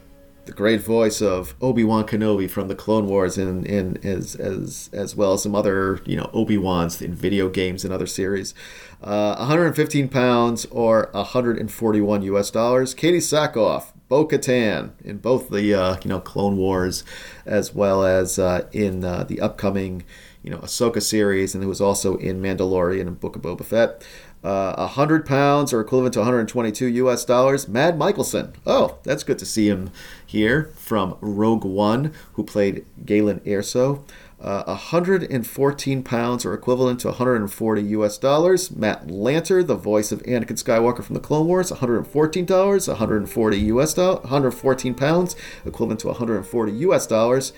the 0.46 0.52
great 0.52 0.82
voice 0.82 1.22
of 1.22 1.56
Obi 1.62 1.84
Wan 1.84 2.06
Kenobi 2.06 2.50
from 2.50 2.68
the 2.68 2.76
Clone 2.76 3.08
Wars, 3.08 3.38
and, 3.38 3.66
and 3.66 4.04
as 4.06 4.36
as 4.36 4.90
as 4.92 5.16
well 5.16 5.34
as 5.34 5.44
some 5.44 5.56
other 5.56 6.02
you 6.06 6.18
know 6.18 6.30
Obi 6.34 6.58
Wans 6.58 7.02
in 7.02 7.16
video 7.16 7.50
games 7.50 7.84
and 7.84 7.94
other 7.94 8.08
series. 8.08 8.54
Uh, 9.02 9.36
115 9.38 10.10
pounds 10.10 10.66
or 10.68 11.10
141 11.14 12.22
U.S. 12.24 12.52
dollars. 12.52 12.94
Katee 12.94 13.18
Sackhoff, 13.18 13.94
Bo 14.08 14.28
Katan 14.28 14.92
in 15.04 15.18
both 15.18 15.50
the 15.50 15.74
uh, 15.74 15.98
you 16.04 16.10
know 16.10 16.20
Clone 16.20 16.58
Wars, 16.58 17.04
as 17.46 17.74
well 17.74 18.04
as 18.04 18.38
uh, 18.38 18.68
in 18.72 19.04
uh, 19.04 19.24
the 19.24 19.40
upcoming 19.40 20.04
you 20.44 20.52
know 20.52 20.60
Ahsoka 20.60 21.02
series, 21.02 21.56
and 21.56 21.64
it 21.64 21.68
was 21.68 21.82
also 21.82 22.18
in 22.18 22.42
Mandalorian 22.42 23.08
and 23.08 23.20
Book 23.20 23.36
of 23.36 23.42
Boba 23.42 23.66
Fett. 23.66 24.06
Uh, 24.44 24.76
100 24.76 25.26
pounds 25.26 25.72
or 25.72 25.80
equivalent 25.80 26.14
to 26.14 26.20
122 26.20 26.86
US 26.88 27.24
dollars. 27.24 27.68
Mads 27.68 27.98
Mikkelsen. 27.98 28.54
Oh, 28.66 28.98
that's 29.04 29.24
good 29.24 29.40
to 29.40 29.46
see 29.46 29.70
him 29.70 29.90
here 30.26 30.70
from 30.76 31.16
Rogue 31.22 31.64
One, 31.64 32.14
who 32.34 32.44
played 32.44 32.86
Galen 33.06 33.40
Erso. 33.42 34.04
Uh, 34.44 34.64
114 34.66 36.04
pounds 36.04 36.46
or 36.46 36.54
equivalent 36.54 37.00
to 37.00 37.08
140 37.08 37.82
US 37.82 38.18
dollars. 38.18 38.70
Matt 38.70 39.08
Lanter, 39.08 39.66
the 39.66 39.76
voice 39.76 40.12
of 40.12 40.22
Anakin 40.24 40.62
Skywalker 40.62 41.02
from 41.02 41.14
the 41.14 41.22
Clone 41.22 41.48
Wars, 41.48 41.72
114 41.72 42.44
dollars, 42.44 42.90
140 42.90 43.58
US 43.58 43.94
dollars, 43.94 44.20
114 44.24 44.94
pounds, 44.96 45.38
equivalent 45.66 46.02
to 46.02 46.08
140 46.08 46.72
US 46.74 47.08
dollars. 47.08 47.54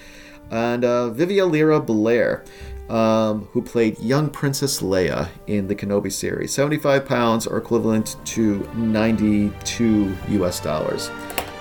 And 0.52 0.86
uh, 0.86 1.10
Vivien 1.10 1.52
Lyra 1.52 1.80
Blair, 1.80 2.44
um, 2.90 3.48
who 3.52 3.62
played 3.62 4.00
young 4.00 4.30
Princess 4.30 4.82
Leia 4.82 5.30
in 5.48 5.68
the 5.68 5.76
Kenobi 5.76 6.12
series. 6.12 6.54
75 6.54 7.06
pounds 7.06 7.48
or 7.48 7.58
equivalent 7.58 8.16
to 8.26 8.60
92 8.76 10.16
US 10.30 10.60
dollars. 10.60 11.10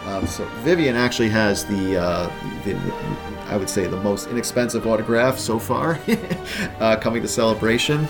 Um, 0.06 0.26
so 0.26 0.44
Vivien 0.62 0.96
actually 0.96 1.30
has 1.30 1.64
the, 1.64 1.96
uh, 1.96 2.30
the, 2.64 2.76
I 3.46 3.56
would 3.56 3.70
say, 3.70 3.86
the 3.86 4.00
most 4.02 4.28
inexpensive 4.28 4.86
autograph 4.86 5.38
so 5.38 5.58
far 5.58 5.98
uh, 6.78 6.96
coming 6.96 7.22
to 7.22 7.28
Celebration. 7.28 8.06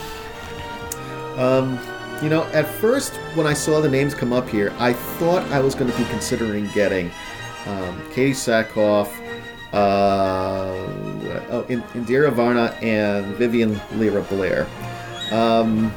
Um, 1.36 1.78
you 2.20 2.28
know, 2.28 2.44
at 2.52 2.66
first 2.66 3.14
when 3.34 3.46
I 3.46 3.52
saw 3.52 3.80
the 3.80 3.88
names 3.88 4.14
come 4.14 4.32
up 4.32 4.48
here, 4.48 4.72
I 4.78 4.92
thought 4.92 5.42
I 5.52 5.60
was 5.60 5.74
going 5.74 5.90
to 5.90 5.96
be 5.96 6.04
considering 6.06 6.68
getting 6.68 7.06
um, 7.66 8.00
Katee 8.10 8.30
Sackhoff, 8.30 9.10
uh, 9.72 11.03
oh, 11.50 11.64
Indira 11.64 12.32
Varma 12.32 12.80
and 12.82 13.26
Vivien 13.36 13.80
Lyra 13.98 14.22
Blair. 14.22 14.66
Um, 15.30 15.92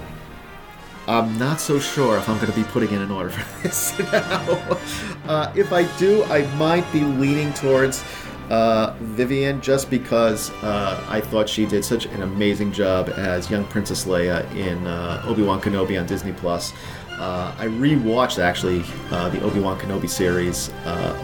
I'm 1.07 1.37
not 1.37 1.61
so 1.61 1.79
sure 1.79 2.17
if 2.17 2.27
I'm 2.27 2.35
going 2.35 2.51
to 2.51 2.57
be 2.57 2.65
putting 2.65 2.91
in 2.91 3.01
an 3.01 3.11
order 3.11 3.29
for 3.29 3.63
this 3.63 3.97
now. 3.97 4.77
Uh, 5.25 5.51
if 5.55 5.71
I 5.71 5.83
do, 5.97 6.23
I 6.25 6.45
might 6.55 6.91
be 6.91 7.01
leaning 7.01 7.53
towards 7.53 8.03
uh, 8.49 8.93
Vivien 8.99 9.61
just 9.61 9.89
because 9.89 10.51
uh, 10.63 11.03
I 11.07 11.21
thought 11.21 11.47
she 11.47 11.65
did 11.65 11.85
such 11.85 12.05
an 12.07 12.23
amazing 12.23 12.71
job 12.71 13.09
as 13.09 13.49
young 13.49 13.65
Princess 13.65 14.05
Leia 14.05 14.49
in 14.55 14.85
uh, 14.85 15.23
Obi 15.25 15.43
Wan 15.43 15.61
Kenobi 15.61 15.99
on 15.99 16.05
Disney 16.05 16.33
Plus. 16.33 16.73
Uh, 17.11 17.53
I 17.57 17.65
rewatched 17.67 18.39
actually 18.39 18.83
uh, 19.09 19.29
the 19.29 19.41
Obi 19.41 19.59
Wan 19.59 19.79
Kenobi 19.79 20.09
series 20.09 20.71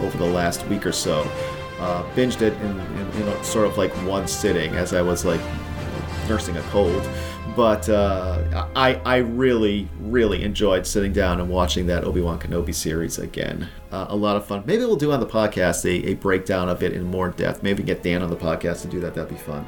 over 0.00 0.16
the 0.16 0.26
last 0.26 0.66
week 0.66 0.86
or 0.86 0.92
so 0.92 1.24
uh, 1.78 2.02
binged 2.14 2.42
it 2.42 2.52
in, 2.60 2.80
in, 2.80 3.28
in, 3.28 3.44
sort 3.44 3.66
of 3.66 3.76
like 3.76 3.92
one 4.06 4.26
sitting 4.28 4.74
as 4.74 4.92
I 4.92 5.02
was 5.02 5.24
like 5.24 5.40
nursing 6.28 6.56
a 6.56 6.62
cold. 6.62 7.08
But 7.56 7.88
uh, 7.88 8.66
I, 8.74 8.96
I 9.04 9.16
really, 9.18 9.88
really 10.00 10.42
enjoyed 10.42 10.86
sitting 10.86 11.12
down 11.12 11.40
and 11.40 11.48
watching 11.48 11.86
that 11.86 12.02
Obi 12.02 12.20
Wan 12.20 12.38
Kenobi 12.38 12.74
series 12.74 13.18
again. 13.18 13.68
Uh, 13.92 14.06
a 14.08 14.16
lot 14.16 14.36
of 14.36 14.44
fun. 14.44 14.64
Maybe 14.66 14.84
we'll 14.84 14.96
do 14.96 15.12
on 15.12 15.20
the 15.20 15.26
podcast 15.26 15.84
a, 15.84 16.10
a 16.10 16.14
breakdown 16.14 16.68
of 16.68 16.82
it 16.82 16.92
in 16.92 17.04
more 17.04 17.30
depth. 17.30 17.62
Maybe 17.62 17.84
get 17.84 18.02
Dan 18.02 18.22
on 18.22 18.30
the 18.30 18.36
podcast 18.36 18.82
to 18.82 18.88
do 18.88 18.98
that. 19.00 19.14
That'd 19.14 19.30
be 19.30 19.36
fun. 19.36 19.66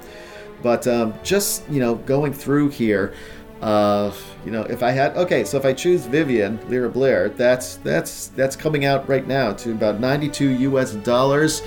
But 0.62 0.88
um, 0.88 1.14
just 1.22 1.68
you 1.70 1.78
know, 1.78 1.94
going 1.94 2.32
through 2.32 2.70
here, 2.70 3.14
uh, 3.60 4.12
you 4.44 4.50
know, 4.50 4.62
if 4.62 4.82
I 4.82 4.90
had 4.90 5.16
okay, 5.16 5.44
so 5.44 5.56
if 5.56 5.64
I 5.64 5.72
choose 5.72 6.06
Vivien 6.06 6.58
Lyra 6.68 6.90
Blair, 6.90 7.28
that's 7.28 7.76
that's 7.76 8.28
that's 8.28 8.56
coming 8.56 8.84
out 8.84 9.08
right 9.08 9.26
now 9.26 9.52
to 9.52 9.70
about 9.72 10.00
92 10.00 10.50
U.S. 10.50 10.92
dollars 10.92 11.62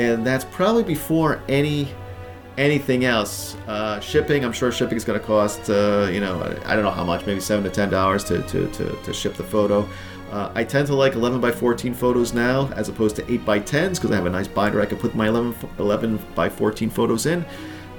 and 0.00 0.26
that's 0.26 0.46
probably 0.46 0.82
before 0.82 1.42
any 1.48 1.88
anything 2.56 3.04
else. 3.04 3.54
Uh, 3.66 4.00
shipping, 4.00 4.44
I'm 4.44 4.52
sure 4.52 4.72
shipping 4.72 4.96
is 4.96 5.04
going 5.04 5.18
to 5.18 5.24
cost, 5.24 5.70
uh, 5.70 6.08
you 6.12 6.20
know, 6.20 6.42
I 6.64 6.74
don't 6.74 6.84
know 6.84 6.90
how 6.90 7.04
much, 7.04 7.24
maybe 7.26 7.40
seven 7.40 7.64
to 7.64 7.70
ten 7.70 7.90
dollars 7.90 8.24
to, 8.24 8.42
to, 8.42 8.68
to, 9.02 9.12
ship 9.14 9.34
the 9.34 9.44
photo. 9.44 9.88
Uh, 10.30 10.50
I 10.54 10.64
tend 10.64 10.86
to 10.88 10.94
like 10.94 11.14
11 11.14 11.40
by 11.40 11.50
14 11.50 11.92
photos 11.92 12.32
now, 12.32 12.70
as 12.72 12.88
opposed 12.88 13.16
to 13.16 13.32
8 13.32 13.44
by 13.44 13.60
10s, 13.60 13.96
because 13.96 14.12
I 14.12 14.14
have 14.14 14.26
a 14.26 14.30
nice 14.30 14.46
binder 14.46 14.80
I 14.80 14.86
can 14.86 14.98
put 14.98 15.14
my 15.14 15.26
11, 15.26 15.54
11 15.78 16.20
by 16.34 16.48
14 16.48 16.88
photos 16.88 17.26
in. 17.26 17.44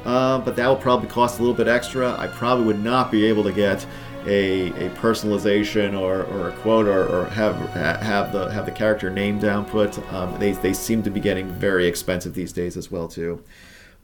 Uh, 0.06 0.40
but 0.40 0.56
that 0.56 0.68
will 0.68 0.78
probably 0.78 1.10
cost 1.10 1.40
a 1.40 1.42
little 1.42 1.56
bit 1.56 1.68
extra. 1.68 2.18
I 2.18 2.28
probably 2.28 2.66
would 2.66 2.84
not 2.84 3.12
be 3.12 3.26
able 3.26 3.44
to 3.44 3.52
get 3.52 3.86
a, 4.26 4.68
a 4.70 4.90
personalization 4.92 6.00
or, 6.00 6.24
or 6.24 6.50
a 6.50 6.52
quote 6.58 6.88
or, 6.88 7.08
or 7.08 7.26
have 7.26 7.56
have 8.02 8.32
the 8.32 8.52
have 8.52 8.66
the 8.66 8.72
character 8.72 9.10
name 9.10 9.40
down 9.40 9.66
put. 9.66 9.98
Um, 10.14 10.38
they, 10.40 10.52
they 10.52 10.74
seem 10.74 11.04
to 11.04 11.10
be 11.10 11.20
getting 11.20 11.50
very 11.50 11.88
expensive 11.88 12.34
these 12.34 12.54
days 12.54 12.78
as 12.78 12.92
well 12.92 13.08
too. 13.08 13.44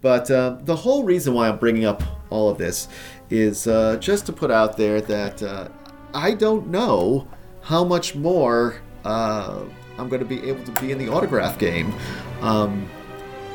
But 0.02 0.30
uh, 0.30 0.58
the 0.62 0.76
whole 0.76 1.04
reason 1.04 1.34
why 1.34 1.50
I'm 1.50 1.58
bringing 1.58 1.86
up 1.86 2.04
all 2.30 2.50
of 2.50 2.58
this 2.58 2.88
is 3.30 3.68
uh, 3.68 3.98
just 3.98 4.26
to 4.28 4.34
put 4.34 4.52
out 4.52 4.78
there 4.78 5.02
that 5.02 5.42
uh, 5.42 5.70
I 6.14 6.34
don't 6.34 6.68
know 6.68 7.28
how 7.62 7.84
much 7.84 8.16
more 8.16 8.82
uh, 9.06 9.64
I'm 9.98 10.10
going 10.10 10.22
to 10.22 10.26
be 10.26 10.48
able 10.48 10.64
to 10.64 10.82
be 10.82 10.92
in 10.92 10.98
the 10.98 11.10
autograph 11.10 11.58
game. 11.58 11.94
Um, 12.42 12.90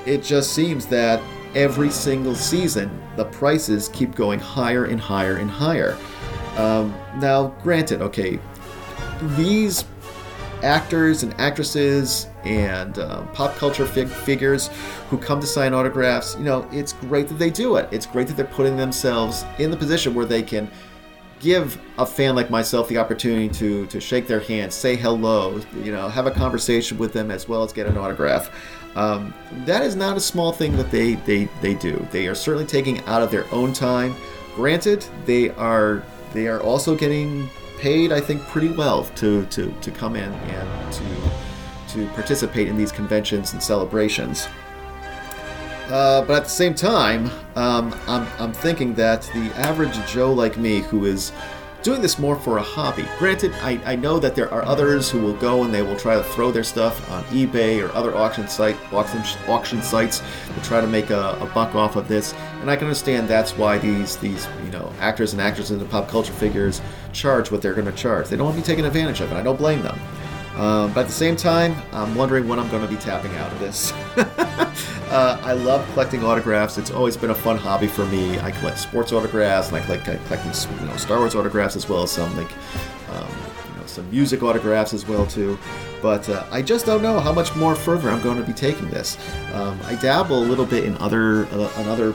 it 0.04 0.22
just 0.22 0.52
seems 0.52 0.86
that 0.86 1.22
every 1.54 1.90
single 1.90 2.34
season 2.34 2.90
the 3.16 3.24
prices 3.26 3.88
keep 3.90 4.14
going 4.14 4.40
higher 4.40 4.86
and 4.86 5.00
higher 5.00 5.36
and 5.36 5.50
higher. 5.50 5.96
Um, 6.56 6.94
now, 7.16 7.48
granted, 7.62 8.02
okay, 8.02 8.38
these 9.36 9.84
actors 10.62 11.22
and 11.22 11.34
actresses 11.40 12.28
and 12.44 12.98
uh, 12.98 13.22
pop 13.28 13.56
culture 13.56 13.86
fig- 13.86 14.08
figures 14.08 14.68
who 15.08 15.18
come 15.18 15.40
to 15.40 15.46
sign 15.46 15.74
autographs, 15.74 16.36
you 16.36 16.44
know, 16.44 16.68
it's 16.72 16.92
great 16.92 17.28
that 17.28 17.34
they 17.34 17.50
do 17.50 17.76
it. 17.76 17.88
It's 17.90 18.06
great 18.06 18.28
that 18.28 18.36
they're 18.36 18.46
putting 18.46 18.76
themselves 18.76 19.44
in 19.58 19.70
the 19.70 19.76
position 19.76 20.14
where 20.14 20.26
they 20.26 20.42
can 20.42 20.70
give 21.40 21.80
a 21.98 22.06
fan 22.06 22.36
like 22.36 22.50
myself 22.50 22.88
the 22.88 22.96
opportunity 22.96 23.48
to 23.48 23.84
to 23.88 24.00
shake 24.00 24.28
their 24.28 24.40
hand, 24.40 24.72
say 24.72 24.94
hello, 24.94 25.60
you 25.82 25.90
know, 25.90 26.08
have 26.08 26.26
a 26.26 26.30
conversation 26.30 26.96
with 26.98 27.12
them 27.12 27.30
as 27.30 27.48
well 27.48 27.64
as 27.64 27.72
get 27.72 27.86
an 27.86 27.98
autograph. 27.98 28.50
Um, 28.94 29.34
that 29.64 29.82
is 29.82 29.96
not 29.96 30.16
a 30.16 30.20
small 30.20 30.52
thing 30.52 30.76
that 30.76 30.90
they, 30.90 31.14
they 31.14 31.48
they 31.60 31.74
do. 31.74 32.06
They 32.12 32.28
are 32.28 32.34
certainly 32.34 32.66
taking 32.66 33.00
out 33.06 33.22
of 33.22 33.30
their 33.30 33.52
own 33.52 33.72
time. 33.72 34.14
Granted, 34.54 35.04
they 35.24 35.50
are 35.50 36.04
they 36.32 36.48
are 36.48 36.60
also 36.60 36.96
getting 36.96 37.48
paid, 37.78 38.12
I 38.12 38.20
think, 38.20 38.42
pretty 38.48 38.70
well 38.70 39.04
to 39.16 39.44
to, 39.46 39.72
to 39.72 39.90
come 39.90 40.16
in 40.16 40.32
and 40.32 40.92
to 40.92 41.04
to 41.94 42.06
participate 42.14 42.68
in 42.68 42.76
these 42.76 42.92
conventions 42.92 43.52
and 43.52 43.62
celebrations. 43.62 44.48
Uh, 45.88 46.22
but 46.22 46.36
at 46.36 46.44
the 46.44 46.50
same 46.50 46.74
time, 46.74 47.30
um, 47.54 47.94
I'm, 48.06 48.26
I'm 48.38 48.52
thinking 48.52 48.94
that 48.94 49.22
the 49.34 49.52
average 49.56 49.94
Joe 50.10 50.32
like 50.32 50.56
me 50.56 50.78
who 50.78 51.04
is 51.04 51.32
doing 51.82 52.00
this 52.00 52.18
more 52.18 52.36
for 52.36 52.58
a 52.58 52.62
hobby. 52.62 53.06
Granted, 53.18 53.52
I, 53.62 53.80
I 53.84 53.96
know 53.96 54.18
that 54.18 54.34
there 54.34 54.52
are 54.52 54.64
others 54.64 55.10
who 55.10 55.20
will 55.20 55.34
go 55.34 55.64
and 55.64 55.74
they 55.74 55.82
will 55.82 55.96
try 55.96 56.14
to 56.14 56.22
throw 56.22 56.50
their 56.52 56.64
stuff 56.64 57.10
on 57.10 57.24
eBay 57.24 57.82
or 57.82 57.92
other 57.92 58.16
auction 58.16 58.48
site 58.48 58.76
auction, 58.92 59.22
auction 59.48 59.82
sites 59.82 60.22
to 60.54 60.60
try 60.62 60.80
to 60.80 60.86
make 60.86 61.10
a, 61.10 61.36
a 61.40 61.50
buck 61.54 61.74
off 61.74 61.96
of 61.96 62.08
this. 62.08 62.34
And 62.60 62.70
I 62.70 62.76
can 62.76 62.86
understand 62.86 63.28
that's 63.28 63.56
why 63.56 63.78
these 63.78 64.16
these 64.16 64.46
you 64.64 64.70
know 64.70 64.92
actors 65.00 65.32
and 65.32 65.42
actresses 65.42 65.80
and 65.80 65.90
pop 65.90 66.08
culture 66.08 66.32
figures 66.32 66.80
charge 67.12 67.50
what 67.50 67.62
they're 67.62 67.74
going 67.74 67.86
to 67.86 67.92
charge. 67.92 68.28
They 68.28 68.36
don't 68.36 68.46
want 68.46 68.56
to 68.56 68.62
be 68.62 68.66
taken 68.66 68.84
advantage 68.84 69.20
of, 69.20 69.30
and 69.30 69.38
I 69.38 69.42
don't 69.42 69.58
blame 69.58 69.82
them. 69.82 69.98
Um, 70.56 70.92
but 70.92 71.00
at 71.00 71.06
the 71.06 71.12
same 71.12 71.34
time, 71.34 71.74
I'm 71.92 72.14
wondering 72.14 72.46
when 72.46 72.58
I'm 72.58 72.68
going 72.70 72.82
to 72.82 72.88
be 72.88 72.96
tapping 72.96 73.34
out 73.36 73.50
of 73.52 73.58
this. 73.58 73.92
uh, 75.10 75.40
I 75.42 75.52
love 75.52 75.88
collecting 75.92 76.24
autographs. 76.24 76.76
It's 76.76 76.90
always 76.90 77.16
been 77.16 77.30
a 77.30 77.34
fun 77.34 77.56
hobby 77.56 77.86
for 77.86 78.04
me. 78.06 78.38
I 78.40 78.50
collect 78.50 78.78
sports 78.78 79.12
autographs, 79.12 79.68
and 79.68 79.78
I 79.78 79.80
collect 79.80 80.06
you 80.06 80.86
know, 80.86 80.96
Star 80.96 81.18
Wars 81.18 81.34
autographs 81.34 81.74
as 81.74 81.88
well 81.88 82.02
as 82.02 82.10
some 82.10 82.36
like 82.36 82.52
um, 83.10 83.28
you 83.28 83.80
know, 83.80 83.86
some 83.86 84.10
music 84.10 84.42
autographs 84.42 84.92
as 84.92 85.06
well 85.08 85.26
too. 85.26 85.58
But 86.02 86.28
uh, 86.28 86.44
I 86.50 86.60
just 86.60 86.84
don't 86.84 87.00
know 87.00 87.18
how 87.18 87.32
much 87.32 87.54
more 87.56 87.74
further 87.74 88.10
I'm 88.10 88.22
going 88.22 88.36
to 88.38 88.44
be 88.44 88.52
taking 88.52 88.90
this. 88.90 89.16
Um, 89.54 89.78
I 89.84 89.94
dabble 89.94 90.38
a 90.38 90.44
little 90.44 90.66
bit 90.66 90.84
in 90.84 90.98
other 90.98 91.46
uh, 91.46 91.72
in 91.78 91.88
other 91.88 92.14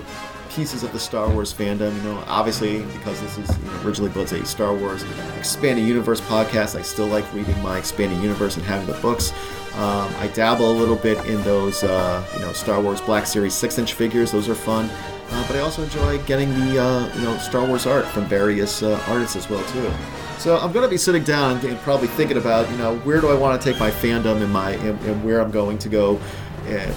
pieces 0.57 0.81
of 0.81 0.91
the 0.91 0.99
Star 0.99 1.29
Wars 1.29 1.53
fandom. 1.53 1.95
You 1.97 2.01
know, 2.01 2.23
obviously 2.25 2.81
because 2.81 3.21
this 3.21 3.37
is 3.37 3.57
you 3.59 3.65
know, 3.65 3.81
originally 3.83 4.11
was 4.19 4.31
a 4.31 4.43
Star 4.43 4.73
Wars 4.73 5.05
expanding 5.37 5.85
universe 5.85 6.19
podcast, 6.19 6.75
I 6.75 6.81
still 6.81 7.05
like 7.05 7.31
reading 7.31 7.61
my 7.61 7.77
expanding 7.77 8.19
universe 8.21 8.57
and 8.57 8.65
having 8.65 8.87
the 8.87 8.99
books. 8.99 9.31
Um, 9.75 10.11
I 10.17 10.27
dabble 10.33 10.71
a 10.71 10.73
little 10.73 10.95
bit 10.95 11.23
in 11.27 11.43
those, 11.43 11.83
uh, 11.83 12.25
you 12.33 12.39
know, 12.39 12.51
Star 12.53 12.81
Wars 12.81 12.99
Black 12.99 13.27
Series 13.27 13.53
six-inch 13.53 13.93
figures. 13.93 14.31
Those 14.31 14.49
are 14.49 14.55
fun. 14.55 14.89
Uh, 15.29 15.45
but 15.45 15.55
I 15.55 15.59
also 15.59 15.83
enjoy 15.83 16.17
getting 16.23 16.49
the, 16.49 16.81
uh, 16.81 17.15
you 17.15 17.21
know, 17.21 17.37
Star 17.37 17.63
Wars 17.63 17.85
art 17.85 18.05
from 18.05 18.25
various 18.25 18.81
uh, 18.81 18.99
artists 19.07 19.35
as 19.35 19.47
well 19.47 19.63
too. 19.65 19.91
So 20.39 20.57
I'm 20.57 20.71
going 20.71 20.85
to 20.85 20.89
be 20.89 20.97
sitting 20.97 21.23
down 21.23 21.63
and 21.63 21.77
probably 21.79 22.07
thinking 22.07 22.37
about, 22.37 22.67
you 22.71 22.77
know, 22.77 22.97
where 22.99 23.21
do 23.21 23.29
I 23.29 23.35
want 23.35 23.61
to 23.61 23.71
take 23.71 23.79
my 23.79 23.91
fandom 23.91 24.41
and 24.41 24.51
my 24.51 24.71
and, 24.71 24.99
and 25.01 25.23
where 25.23 25.39
I'm 25.39 25.51
going 25.51 25.77
to 25.77 25.89
go 25.89 26.19
uh, 26.67 26.93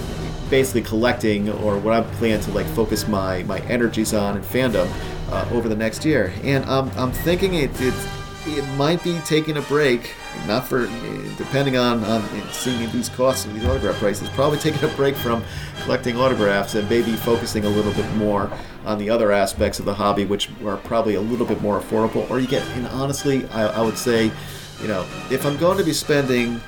basically 0.51 0.83
collecting 0.83 1.49
or 1.49 1.79
what 1.79 1.95
I 1.95 2.03
plan 2.17 2.41
to 2.41 2.51
like 2.51 2.67
focus 2.69 3.07
my 3.09 3.43
my 3.45 3.61
energies 3.61 4.13
on 4.13 4.37
in 4.37 4.43
fandom 4.43 4.91
uh, 5.31 5.49
over 5.53 5.69
the 5.69 5.77
next 5.77 6.05
year. 6.05 6.33
And 6.43 6.65
um, 6.65 6.91
I'm 6.91 6.99
I'm 6.99 7.13
thinking 7.13 7.55
it, 7.55 7.71
it 7.81 7.95
it 8.47 8.67
might 8.77 9.03
be 9.05 9.19
taking 9.27 9.59
a 9.59 9.63
break, 9.63 10.15
not 10.47 10.67
for 10.67 10.87
depending 11.37 11.77
on 11.77 12.03
on 12.05 12.23
seeing 12.51 12.91
these 12.91 13.09
costs 13.11 13.45
and 13.45 13.55
these 13.55 13.65
autograph 13.65 13.97
prices. 13.97 14.29
Probably 14.31 14.59
taking 14.59 14.83
a 14.89 14.93
break 14.95 15.15
from 15.17 15.45
collecting 15.83 16.17
autographs 16.17 16.75
and 16.75 16.89
maybe 16.89 17.13
focusing 17.13 17.65
a 17.65 17.69
little 17.69 17.93
bit 17.93 18.11
more 18.17 18.51
on 18.85 18.99
the 18.99 19.11
other 19.11 19.31
aspects 19.31 19.79
of 19.79 19.85
the 19.85 19.95
hobby, 19.95 20.25
which 20.25 20.51
are 20.65 20.79
probably 20.79 21.15
a 21.15 21.21
little 21.21 21.47
bit 21.47 21.61
more 21.61 21.81
affordable. 21.81 22.29
Or 22.31 22.41
you 22.41 22.47
get, 22.47 22.63
and 22.69 22.87
honestly, 22.89 23.47
I, 23.49 23.67
I 23.67 23.83
would 23.83 23.99
say, 23.99 24.33
you 24.81 24.89
know, 24.89 25.03
if 25.31 25.45
I'm 25.45 25.59
going 25.59 25.77
to 25.79 25.85
be 25.85 25.93
spending 25.93 26.61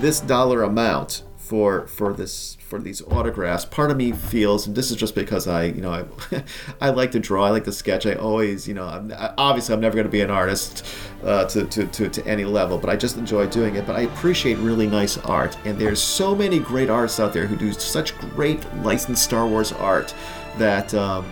this 0.00 0.20
dollar 0.20 0.62
amount 0.62 1.22
for 1.44 1.86
for 1.86 2.14
this 2.14 2.56
for 2.60 2.78
these 2.78 3.02
autographs. 3.02 3.66
Part 3.66 3.90
of 3.90 3.98
me 3.98 4.12
feels 4.12 4.66
and 4.66 4.74
this 4.74 4.90
is 4.90 4.96
just 4.96 5.14
because 5.14 5.46
i 5.46 5.64
you 5.64 5.82
know 5.82 5.92
i 5.92 6.42
i 6.80 6.88
like 6.88 7.12
to 7.12 7.20
draw 7.20 7.44
i 7.44 7.50
like 7.50 7.64
to 7.64 7.72
sketch. 7.72 8.06
I 8.06 8.14
always 8.14 8.66
you 8.66 8.72
know 8.72 8.86
I'm, 8.86 9.12
obviously 9.36 9.74
i'm 9.74 9.80
never 9.80 9.94
going 9.94 10.06
to 10.06 10.10
be 10.10 10.22
an 10.22 10.30
artist 10.30 10.86
uh, 11.22 11.44
to, 11.46 11.66
to, 11.66 11.86
to, 11.86 12.08
to 12.08 12.26
any 12.26 12.44
level 12.44 12.78
but 12.78 12.88
i 12.88 12.96
just 12.96 13.18
enjoy 13.18 13.46
doing 13.46 13.76
it. 13.76 13.86
But 13.86 13.96
i 13.96 14.02
appreciate 14.02 14.56
really 14.58 14.86
nice 14.86 15.18
art 15.18 15.56
and 15.66 15.78
there's 15.78 16.00
so 16.00 16.34
many 16.34 16.58
great 16.58 16.88
artists 16.88 17.20
out 17.20 17.34
there 17.34 17.46
who 17.46 17.56
do 17.56 17.72
such 17.74 18.18
great 18.18 18.60
licensed 18.76 19.22
star 19.22 19.46
wars 19.46 19.72
art 19.72 20.14
that 20.56 20.94
um, 20.94 21.26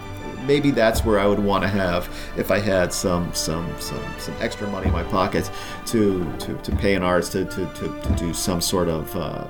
maybe 0.46 0.70
that's 0.70 1.04
where 1.04 1.18
I 1.18 1.26
would 1.26 1.38
want 1.38 1.62
to 1.62 1.68
have 1.68 2.08
if 2.36 2.50
I 2.50 2.58
had 2.58 2.92
some 2.92 3.32
some 3.32 3.72
some 3.80 4.04
some 4.18 4.34
extra 4.40 4.68
money 4.68 4.88
in 4.88 4.92
my 4.92 5.04
pocket 5.04 5.50
to 5.86 6.30
to, 6.38 6.54
to 6.58 6.72
pay 6.76 6.94
an 6.94 7.02
artist 7.02 7.32
to, 7.32 7.44
to, 7.46 7.66
to, 7.74 8.00
to 8.00 8.14
do 8.18 8.34
some 8.34 8.60
sort 8.60 8.88
of 8.88 9.14
uh, 9.16 9.46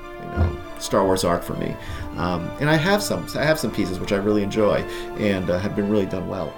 Star 0.83 1.05
Wars 1.05 1.25
arc 1.25 1.43
for 1.43 1.55
me. 1.55 1.75
Um, 2.17 2.51
and 2.61 2.69
I 2.69 2.77
have 2.77 3.03
some, 3.03 3.27
I 3.37 3.45
have 3.45 3.59
some 3.59 3.71
pieces 3.71 4.01
which 4.01 4.13
I 4.13 4.17
really 4.17 4.43
enjoy 4.43 4.81
and 5.19 5.49
uh, 5.49 5.59
have 5.59 5.77
been 5.77 5.89
really 5.89 6.07
done 6.07 6.29
well. 6.29 6.53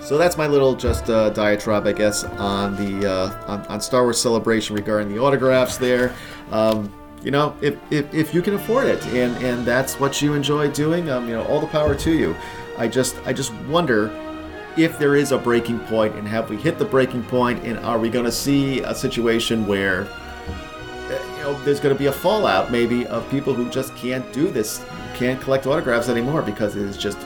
So 0.00 0.18
that's 0.18 0.36
my 0.36 0.46
little 0.46 0.74
just 0.74 1.08
uh, 1.08 1.30
diatribe, 1.30 1.86
I 1.86 1.92
guess, 1.92 2.24
on 2.24 2.74
the 2.76 3.08
uh, 3.08 3.44
on, 3.46 3.60
on, 3.66 3.80
Star 3.80 4.02
Wars 4.02 4.20
Celebration 4.20 4.74
regarding 4.74 5.14
the 5.14 5.20
autographs 5.20 5.76
there. 5.76 6.14
Um, 6.50 6.92
you 7.22 7.30
know, 7.30 7.54
if, 7.60 7.78
if, 7.92 8.12
if 8.12 8.34
you 8.34 8.42
can 8.42 8.54
afford 8.54 8.86
it 8.86 9.04
and, 9.06 9.36
and 9.44 9.64
that's 9.64 10.00
what 10.00 10.20
you 10.20 10.34
enjoy 10.34 10.68
doing, 10.70 11.08
um, 11.08 11.28
you 11.28 11.34
know, 11.34 11.44
all 11.44 11.60
the 11.60 11.68
power 11.68 11.94
to 11.94 12.12
you. 12.12 12.34
I 12.76 12.88
just 12.88 13.16
I 13.24 13.32
just 13.32 13.54
wonder 13.68 14.10
if 14.76 14.98
there 14.98 15.14
is 15.14 15.32
a 15.32 15.38
breaking 15.38 15.78
point 15.80 16.14
and 16.16 16.26
have 16.26 16.50
we 16.50 16.56
hit 16.56 16.78
the 16.78 16.84
breaking 16.84 17.22
point 17.24 17.62
and 17.64 17.78
are 17.80 17.98
we 17.98 18.08
going 18.08 18.24
to 18.24 18.32
see 18.32 18.80
a 18.80 18.94
situation 18.94 19.66
where 19.66 20.08
know, 21.42 21.62
there's 21.64 21.80
going 21.80 21.94
to 21.94 21.98
be 21.98 22.06
a 22.06 22.12
fallout 22.12 22.70
maybe 22.70 23.06
of 23.06 23.28
people 23.30 23.52
who 23.52 23.68
just 23.68 23.94
can't 23.96 24.30
do 24.32 24.50
this, 24.50 24.84
can't 25.14 25.40
collect 25.40 25.66
autographs 25.66 26.08
anymore 26.08 26.42
because 26.42 26.76
it 26.76 26.82
is 26.82 26.96
just 26.96 27.18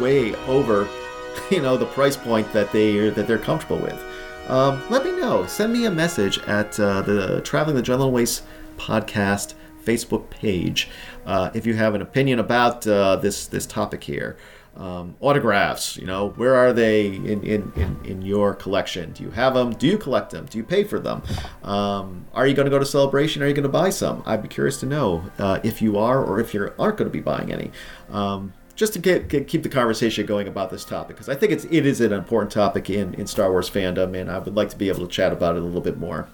way 0.00 0.34
over, 0.46 0.88
you 1.50 1.62
know, 1.62 1.76
the 1.76 1.86
price 1.86 2.16
point 2.16 2.52
that 2.52 2.72
they 2.72 3.10
that 3.10 3.26
they're 3.26 3.38
comfortable 3.38 3.78
with. 3.78 4.02
Um, 4.48 4.82
let 4.90 5.04
me 5.04 5.12
know. 5.12 5.46
Send 5.46 5.72
me 5.72 5.86
a 5.86 5.90
message 5.90 6.38
at 6.40 6.78
uh, 6.78 7.02
the 7.02 7.40
Traveling 7.42 7.76
the 7.76 7.82
Jundland 7.82 8.12
Waste 8.12 8.42
podcast 8.76 9.54
Facebook 9.82 10.28
page 10.30 10.88
uh, 11.26 11.50
if 11.54 11.66
you 11.66 11.74
have 11.74 11.94
an 11.94 12.02
opinion 12.02 12.38
about 12.38 12.86
uh, 12.86 13.16
this 13.16 13.46
this 13.46 13.66
topic 13.66 14.02
here 14.04 14.36
um, 14.76 15.14
autographs 15.20 15.96
you 15.96 16.06
know 16.06 16.30
where 16.30 16.54
are 16.54 16.72
they 16.72 17.06
in, 17.06 17.42
in, 17.44 17.72
in, 17.76 18.00
in, 18.04 18.22
your 18.22 18.54
collection? 18.54 19.12
Do 19.12 19.22
you 19.22 19.30
have 19.30 19.54
them 19.54 19.72
do 19.72 19.86
you 19.86 19.98
collect 19.98 20.30
them 20.30 20.46
do 20.46 20.58
you 20.58 20.64
pay 20.64 20.84
for 20.84 20.98
them? 20.98 21.22
Um, 21.62 22.26
are 22.32 22.46
you 22.46 22.54
going 22.54 22.66
to 22.66 22.70
go 22.70 22.78
to 22.78 22.86
celebration? 22.86 23.42
Are 23.42 23.46
you 23.46 23.54
going 23.54 23.64
to 23.64 23.68
buy 23.68 23.90
some? 23.90 24.22
I'd 24.26 24.42
be 24.42 24.48
curious 24.48 24.80
to 24.80 24.86
know 24.86 25.30
uh, 25.38 25.60
if 25.62 25.80
you 25.80 25.98
are 25.98 26.24
or 26.24 26.40
if 26.40 26.54
you 26.54 26.72
aren't 26.78 26.96
going 26.96 27.08
to 27.08 27.12
be 27.12 27.20
buying 27.20 27.52
any. 27.52 27.70
Um, 28.10 28.52
just 28.76 28.92
to 28.94 28.98
get, 28.98 29.28
get, 29.28 29.46
keep 29.46 29.62
the 29.62 29.68
conversation 29.68 30.26
going 30.26 30.48
about 30.48 30.70
this 30.70 30.84
topic 30.84 31.14
because 31.14 31.28
i 31.28 31.34
think 31.36 31.52
it's, 31.52 31.64
it 31.66 31.86
is 31.86 32.00
an 32.00 32.12
important 32.12 32.50
topic 32.50 32.90
in, 32.90 33.14
in 33.14 33.26
star 33.26 33.50
wars 33.50 33.70
fandom 33.70 34.20
and 34.20 34.28
i 34.28 34.38
would 34.38 34.56
like 34.56 34.68
to 34.68 34.76
be 34.76 34.88
able 34.88 35.00
to 35.00 35.06
chat 35.06 35.32
about 35.32 35.54
it 35.54 35.62
a 35.62 35.64
little 35.64 35.80
bit 35.80 35.96
more 35.96 36.28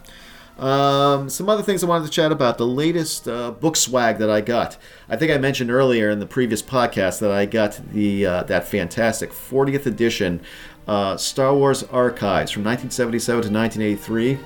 um, 0.61 1.31
some 1.31 1.49
other 1.49 1.62
things 1.62 1.83
I 1.83 1.87
wanted 1.87 2.05
to 2.05 2.11
chat 2.11 2.31
about. 2.31 2.59
The 2.59 2.66
latest 2.66 3.27
uh, 3.27 3.51
book 3.51 3.77
swag 3.77 4.18
that 4.18 4.29
I 4.29 4.42
got. 4.42 4.77
I 5.09 5.16
think 5.16 5.33
I 5.33 5.38
mentioned 5.38 5.70
earlier 5.70 6.11
in 6.11 6.20
the 6.20 6.27
previous 6.27 6.61
podcast 6.61 7.20
that 7.20 7.31
I 7.31 7.46
got 7.46 7.81
the 7.92 8.27
uh, 8.27 8.42
that 8.44 8.68
fantastic 8.68 9.31
40th 9.31 9.87
edition 9.87 10.42
uh, 10.87 11.16
Star 11.16 11.55
Wars 11.55 11.83
Archives 11.85 12.51
from 12.51 12.64
1977 12.64 13.42
to 13.42 13.51
1983. 13.51 14.38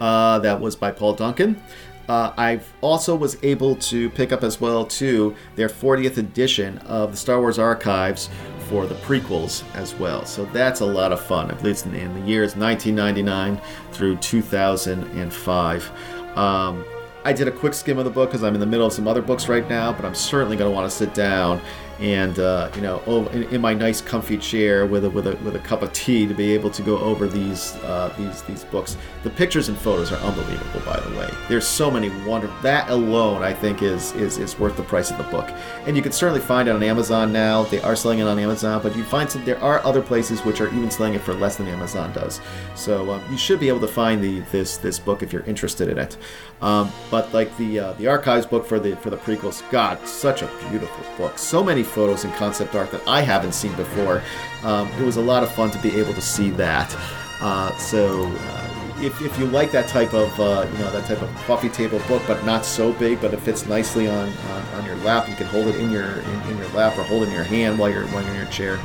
Uh, 0.00 0.38
that 0.38 0.60
was 0.60 0.76
by 0.76 0.92
Paul 0.92 1.14
Duncan. 1.14 1.60
Uh, 2.08 2.32
I 2.38 2.60
also 2.80 3.16
was 3.16 3.36
able 3.42 3.74
to 3.76 4.08
pick 4.10 4.32
up 4.32 4.42
as 4.42 4.60
well 4.60 4.84
too 4.84 5.34
their 5.56 5.68
40th 5.68 6.18
edition 6.18 6.78
of 6.78 7.10
the 7.10 7.16
Star 7.16 7.40
Wars 7.40 7.58
Archives 7.58 8.30
for 8.68 8.86
the 8.86 8.94
prequels 8.96 9.64
as 9.74 9.94
well. 9.94 10.24
So 10.24 10.44
that's 10.46 10.80
a 10.80 10.86
lot 10.86 11.12
of 11.12 11.20
fun. 11.20 11.50
I 11.50 11.54
believe 11.54 11.72
it's 11.72 11.86
in 11.86 11.92
the 11.92 12.26
years 12.26 12.56
1999 12.56 13.60
through 13.92 14.16
2005. 14.16 15.92
Um, 16.36 16.84
I 17.24 17.32
did 17.32 17.48
a 17.48 17.50
quick 17.50 17.74
skim 17.74 17.98
of 17.98 18.04
the 18.04 18.10
book 18.10 18.30
because 18.30 18.44
I'm 18.44 18.54
in 18.54 18.60
the 18.60 18.66
middle 18.66 18.86
of 18.86 18.92
some 18.92 19.08
other 19.08 19.22
books 19.22 19.48
right 19.48 19.68
now, 19.68 19.92
but 19.92 20.04
I'm 20.04 20.14
certainly 20.14 20.56
going 20.56 20.70
to 20.70 20.74
want 20.74 20.90
to 20.90 20.96
sit 20.96 21.14
down 21.14 21.60
and 22.00 22.38
uh, 22.38 22.70
you 22.76 22.80
know, 22.80 23.02
oh, 23.06 23.26
in, 23.28 23.42
in, 23.44 23.60
my 23.60 23.74
nice 23.74 24.00
comfy 24.00 24.38
chair 24.38 24.86
with 24.86 25.04
a 25.04 25.10
with 25.10 25.26
a 25.26 25.36
with 25.38 25.56
a 25.56 25.58
cup 25.58 25.82
of 25.82 25.92
tea 25.92 26.26
to 26.28 26.34
be 26.34 26.54
able 26.54 26.70
to 26.70 26.82
go 26.82 26.96
over 26.98 27.26
these 27.26 27.74
uh, 27.76 28.14
these 28.16 28.42
these 28.42 28.64
books. 28.64 28.96
The 29.24 29.30
pictures 29.30 29.68
and 29.68 29.76
photos 29.76 30.12
are 30.12 30.18
unbelievable, 30.18 30.80
by 30.86 31.00
the 31.00 31.16
way. 31.16 31.28
There's 31.48 31.66
so 31.66 31.90
many 31.90 32.08
wonderful. 32.24 32.56
That 32.62 32.88
alone, 32.88 33.42
I 33.42 33.52
think, 33.52 33.82
is 33.82 34.12
is 34.12 34.38
is 34.38 34.58
worth 34.58 34.76
the 34.76 34.84
price 34.84 35.10
of 35.10 35.18
the 35.18 35.24
book. 35.24 35.50
And 35.86 35.96
you 35.96 36.02
can 36.02 36.12
certainly 36.12 36.40
find 36.40 36.68
it 36.68 36.72
on 36.72 36.82
Amazon 36.84 37.32
now. 37.32 37.64
They 37.64 37.80
are 37.80 37.96
selling 37.96 38.20
it 38.20 38.28
on 38.28 38.38
Amazon, 38.38 38.80
but 38.80 38.96
you 38.96 39.02
find 39.02 39.28
some. 39.28 39.44
There 39.44 39.60
are 39.60 39.84
other 39.84 40.02
places 40.02 40.44
which 40.44 40.60
are 40.60 40.68
even 40.68 40.92
selling 40.92 41.14
it 41.14 41.20
for 41.20 41.34
less 41.34 41.56
than 41.56 41.66
Amazon 41.66 42.12
does. 42.12 42.40
So 42.76 43.10
um, 43.10 43.22
you 43.28 43.36
should 43.36 43.58
be 43.58 43.68
able 43.68 43.80
to 43.80 43.88
find 43.88 44.22
the 44.22 44.40
this 44.52 44.76
this 44.76 45.00
book 45.00 45.24
if 45.24 45.32
you're 45.32 45.44
interested 45.44 45.88
in 45.88 45.98
it. 45.98 46.16
Um, 46.60 46.92
but 47.10 47.32
like 47.34 47.56
the 47.56 47.80
uh, 47.80 47.92
the 47.94 48.06
archives 48.06 48.46
book 48.46 48.66
for 48.66 48.78
the 48.78 48.94
for 48.96 49.10
the 49.10 49.16
prequels, 49.16 49.68
God, 49.72 50.06
such 50.06 50.42
a 50.42 50.46
beautiful 50.70 51.04
book. 51.16 51.38
So 51.38 51.64
many 51.64 51.82
photos 51.88 52.24
and 52.24 52.32
concept 52.34 52.74
art 52.74 52.90
that 52.92 53.06
I 53.06 53.20
haven't 53.20 53.52
seen 53.52 53.74
before. 53.74 54.22
Um, 54.62 54.88
it 54.92 55.02
was 55.04 55.16
a 55.16 55.22
lot 55.22 55.42
of 55.42 55.52
fun 55.52 55.70
to 55.70 55.78
be 55.78 55.96
able 55.98 56.14
to 56.14 56.20
see 56.20 56.50
that. 56.50 56.94
Uh, 57.40 57.76
so 57.78 58.26
uh, 58.26 58.94
if, 59.00 59.20
if 59.22 59.38
you 59.38 59.46
like 59.46 59.70
that 59.72 59.88
type 59.88 60.12
of 60.12 60.38
uh, 60.40 60.66
you 60.72 60.78
know 60.78 60.90
that 60.90 61.06
type 61.06 61.22
of 61.22 61.34
coffee 61.46 61.68
table 61.68 62.00
book, 62.08 62.22
but 62.26 62.44
not 62.44 62.64
so 62.64 62.92
big, 62.92 63.20
but 63.20 63.32
it 63.32 63.40
fits 63.40 63.66
nicely 63.66 64.08
on, 64.08 64.28
on, 64.28 64.62
on 64.74 64.84
your 64.86 64.96
lap, 64.96 65.28
you 65.28 65.36
can 65.36 65.46
hold 65.46 65.68
it 65.68 65.76
in 65.76 65.90
your 65.90 66.20
in, 66.20 66.40
in, 66.50 66.58
your 66.58 66.68
lap 66.68 66.98
or 66.98 67.04
hold 67.04 67.22
it 67.22 67.28
in 67.28 67.34
your 67.34 67.44
hand 67.44 67.78
while 67.78 67.90
you're 67.90 68.06
while 68.08 68.22
you're 68.22 68.32
in 68.32 68.38
your 68.38 68.50
chair. 68.50 68.78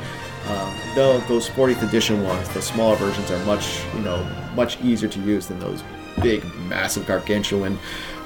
Um, 0.47 0.75
though 0.93 1.19
those 1.21 1.49
40th 1.49 1.87
edition 1.87 2.21
ones, 2.23 2.49
the 2.49 2.61
smaller 2.61 2.95
versions 2.97 3.31
are 3.31 3.43
much 3.45 3.83
you 3.95 4.01
know 4.01 4.23
much 4.55 4.79
easier 4.81 5.09
to 5.09 5.19
use 5.21 5.47
than 5.47 5.59
those 5.59 5.83
big, 6.21 6.43
massive, 6.67 7.07
gargantuan 7.07 7.79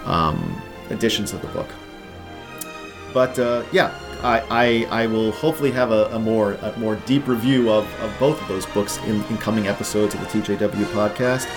um, 0.06 0.62
editions 0.90 1.34
of 1.34 1.42
the 1.42 1.48
book. 1.48 1.70
But 3.14 3.40
uh, 3.40 3.64
yeah, 3.72 3.98
I, 4.24 4.40
I, 4.50 5.04
I, 5.04 5.08
will 5.08 5.32
hopefully 5.32 5.72
have 5.72 5.92
a, 5.92 6.06
a, 6.08 6.20
more 6.20 6.54
a 6.54 6.78
more 6.78 6.96
deep 6.96 7.28
review 7.28 7.72
of, 7.72 7.86
of 8.02 8.14
both 8.20 8.42
of 8.42 8.48
those 8.48 8.66
books 8.68 8.98
in, 9.00 9.24
in 9.26 9.38
coming 9.38 9.68
episodes 9.68 10.16
of 10.16 10.22
the 10.22 10.28
TJW 10.28 10.86
podcast. 10.86 11.48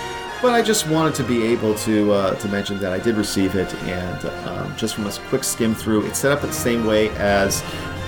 But 0.43 0.53
I 0.53 0.63
just 0.63 0.89
wanted 0.89 1.15
to 1.17 1.25
be 1.25 1.45
able 1.47 1.75
to 1.77 2.13
uh, 2.13 2.35
to 2.37 2.49
mention 2.49 2.79
that 2.81 2.93
I 2.93 2.99
did 2.99 3.17
receive 3.17 3.57
it, 3.57 3.75
and 3.85 4.25
um, 4.49 4.75
just 4.77 4.95
from 4.95 5.07
a 5.07 5.13
quick 5.29 5.45
skim 5.45 5.75
through, 5.75 6.07
it's 6.07 6.19
set 6.19 6.33
up 6.33 6.41
the 6.41 6.51
same 6.51 6.87
way 6.87 7.11
as 7.11 7.63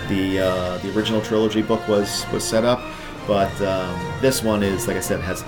the 0.08 0.38
uh, 0.38 0.78
the 0.78 0.96
original 0.96 1.20
trilogy 1.20 1.60
book 1.60 1.86
was 1.88 2.24
was 2.32 2.42
set 2.42 2.64
up. 2.64 2.80
But 3.26 3.52
um, 3.60 4.00
this 4.20 4.42
one 4.42 4.62
is, 4.62 4.88
like 4.88 4.96
I 4.96 5.00
said, 5.00 5.20
has 5.20 5.44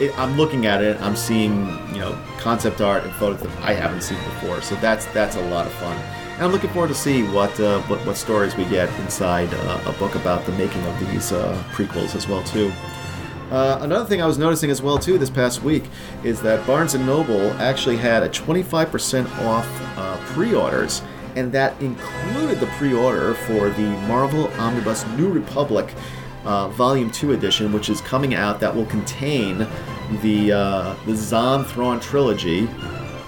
it, 0.00 0.16
I'm 0.18 0.36
looking 0.36 0.66
at 0.66 0.82
it, 0.82 1.00
I'm 1.00 1.16
seeing 1.16 1.66
you 1.92 1.98
know 1.98 2.16
concept 2.38 2.80
art 2.80 3.04
and 3.04 3.12
photos 3.14 3.40
that 3.42 3.50
I 3.62 3.74
haven't 3.74 4.02
seen 4.02 4.18
before. 4.18 4.62
So 4.62 4.76
that's 4.76 5.06
that's 5.06 5.36
a 5.36 5.42
lot 5.48 5.66
of 5.66 5.72
fun. 5.74 5.96
And 6.40 6.46
I'm 6.46 6.52
looking 6.52 6.70
forward 6.70 6.88
to 6.88 6.94
see 6.94 7.22
what 7.22 7.60
uh, 7.60 7.82
what, 7.82 8.00
what 8.06 8.16
stories 8.16 8.56
we 8.56 8.64
get 8.64 8.88
inside 9.00 9.52
uh, 9.52 9.82
a 9.84 9.92
book 9.98 10.14
about 10.14 10.46
the 10.46 10.52
making 10.52 10.82
of 10.86 10.98
these 11.00 11.32
uh, 11.32 11.62
prequels 11.70 12.14
as 12.14 12.26
well 12.26 12.42
too. 12.44 12.72
Uh, 13.50 13.80
another 13.82 14.06
thing 14.06 14.22
I 14.22 14.26
was 14.26 14.38
noticing 14.38 14.70
as 14.70 14.80
well 14.80 14.98
too 14.98 15.18
this 15.18 15.28
past 15.28 15.62
week 15.62 15.84
is 16.24 16.40
that 16.40 16.66
Barnes 16.66 16.94
and 16.94 17.04
Noble 17.04 17.50
actually 17.60 17.98
had 17.98 18.22
a 18.22 18.28
25% 18.30 19.30
off 19.40 19.68
uh, 19.98 20.16
pre-orders, 20.32 21.02
and 21.36 21.52
that 21.52 21.78
included 21.82 22.58
the 22.58 22.68
pre-order 22.78 23.34
for 23.34 23.68
the 23.68 23.90
Marvel 24.08 24.48
Omnibus 24.54 25.06
New 25.18 25.28
Republic 25.28 25.94
uh, 26.46 26.68
Volume 26.68 27.10
2 27.10 27.32
edition, 27.32 27.70
which 27.70 27.90
is 27.90 28.00
coming 28.00 28.34
out 28.34 28.60
that 28.60 28.74
will 28.74 28.86
contain 28.86 29.66
the 30.22 30.52
uh, 30.52 30.94
the 31.04 31.14
Zahn 31.14 31.66
Thrawn 31.66 32.00
trilogy 32.00 32.66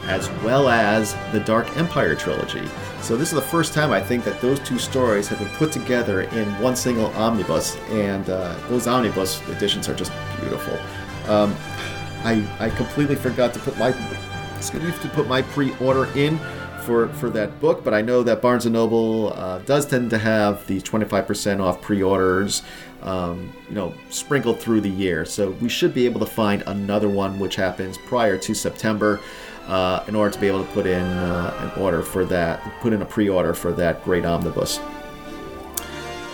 as 0.05 0.31
well 0.43 0.71
as 0.71 1.15
the 1.33 1.41
Dark 1.41 1.77
Empire 1.77 2.15
trilogy. 2.15 2.67
So 3.03 3.17
this 3.17 3.31
is 3.31 3.35
the 3.35 3.43
first 3.43 3.75
time 3.75 3.91
I 3.91 4.01
think 4.01 4.25
that 4.25 4.41
those 4.41 4.61
two 4.61 4.79
stories 4.79 5.27
have 5.27 5.41
been 5.41 5.49
put 5.49 5.73
together 5.73 6.23
in 6.23 6.49
one 6.61 6.77
single 6.77 7.07
omnibus, 7.07 7.77
and 7.91 8.31
uh, 8.31 8.57
those 8.69 8.87
omnibus 8.87 9.43
editions 9.49 9.89
are 9.89 9.95
just 9.95 10.13
beautiful. 10.41 10.79
Um, 11.27 11.57
I 12.23 12.47
I 12.61 12.71
completely 12.71 13.17
forgot 13.17 13.53
to 13.55 13.61
put 13.61 13.77
my 13.77 13.93
excuse 14.57 14.85
me 14.85 14.93
to 15.03 15.09
put 15.09 15.27
my 15.27 15.43
pre-order 15.43 16.07
in 16.17 16.39
for 16.85 17.09
for 17.09 17.29
that 17.31 17.61
book, 17.61 17.83
but 17.83 17.93
I 17.93 18.03
know 18.03 18.23
that 18.23 18.41
Barnes 18.41 18.67
and 18.67 18.73
Noble 18.73 19.33
uh, 19.33 19.59
does 19.59 19.85
tend 19.85 20.11
to 20.11 20.19
have 20.19 20.65
these 20.69 20.85
25% 20.85 21.61
off 21.61 21.83
pre-orders, 21.83 22.63
um, 23.03 23.53
you 23.69 23.75
know, 23.75 23.95
sprinkled 24.11 24.61
through 24.61 24.81
the 24.81 24.91
year. 24.91 25.25
So 25.25 25.51
we 25.61 25.69
should 25.69 25.93
be 25.93 26.07
able 26.07 26.21
to 26.21 26.27
find 26.27 26.63
another 26.69 27.09
one 27.09 27.41
which 27.41 27.57
happens 27.57 27.99
prior 27.99 28.39
to 28.39 28.55
September 28.55 29.21
uh, 29.67 30.05
in 30.09 30.15
order 30.15 30.33
to 30.33 30.41
be 30.41 30.47
able 30.47 30.65
to 30.65 30.71
put 30.73 30.87
in 30.87 31.03
uh, 31.03 31.73
an 31.75 31.83
order 31.83 32.03
for 32.03 32.25
that, 32.25 32.61
put 32.81 32.93
in 32.93 33.03
a 33.03 33.07
pre-order 33.07 33.55
for 33.55 33.73
that 33.73 34.05
great 34.05 34.25
omnibus. 34.25 34.81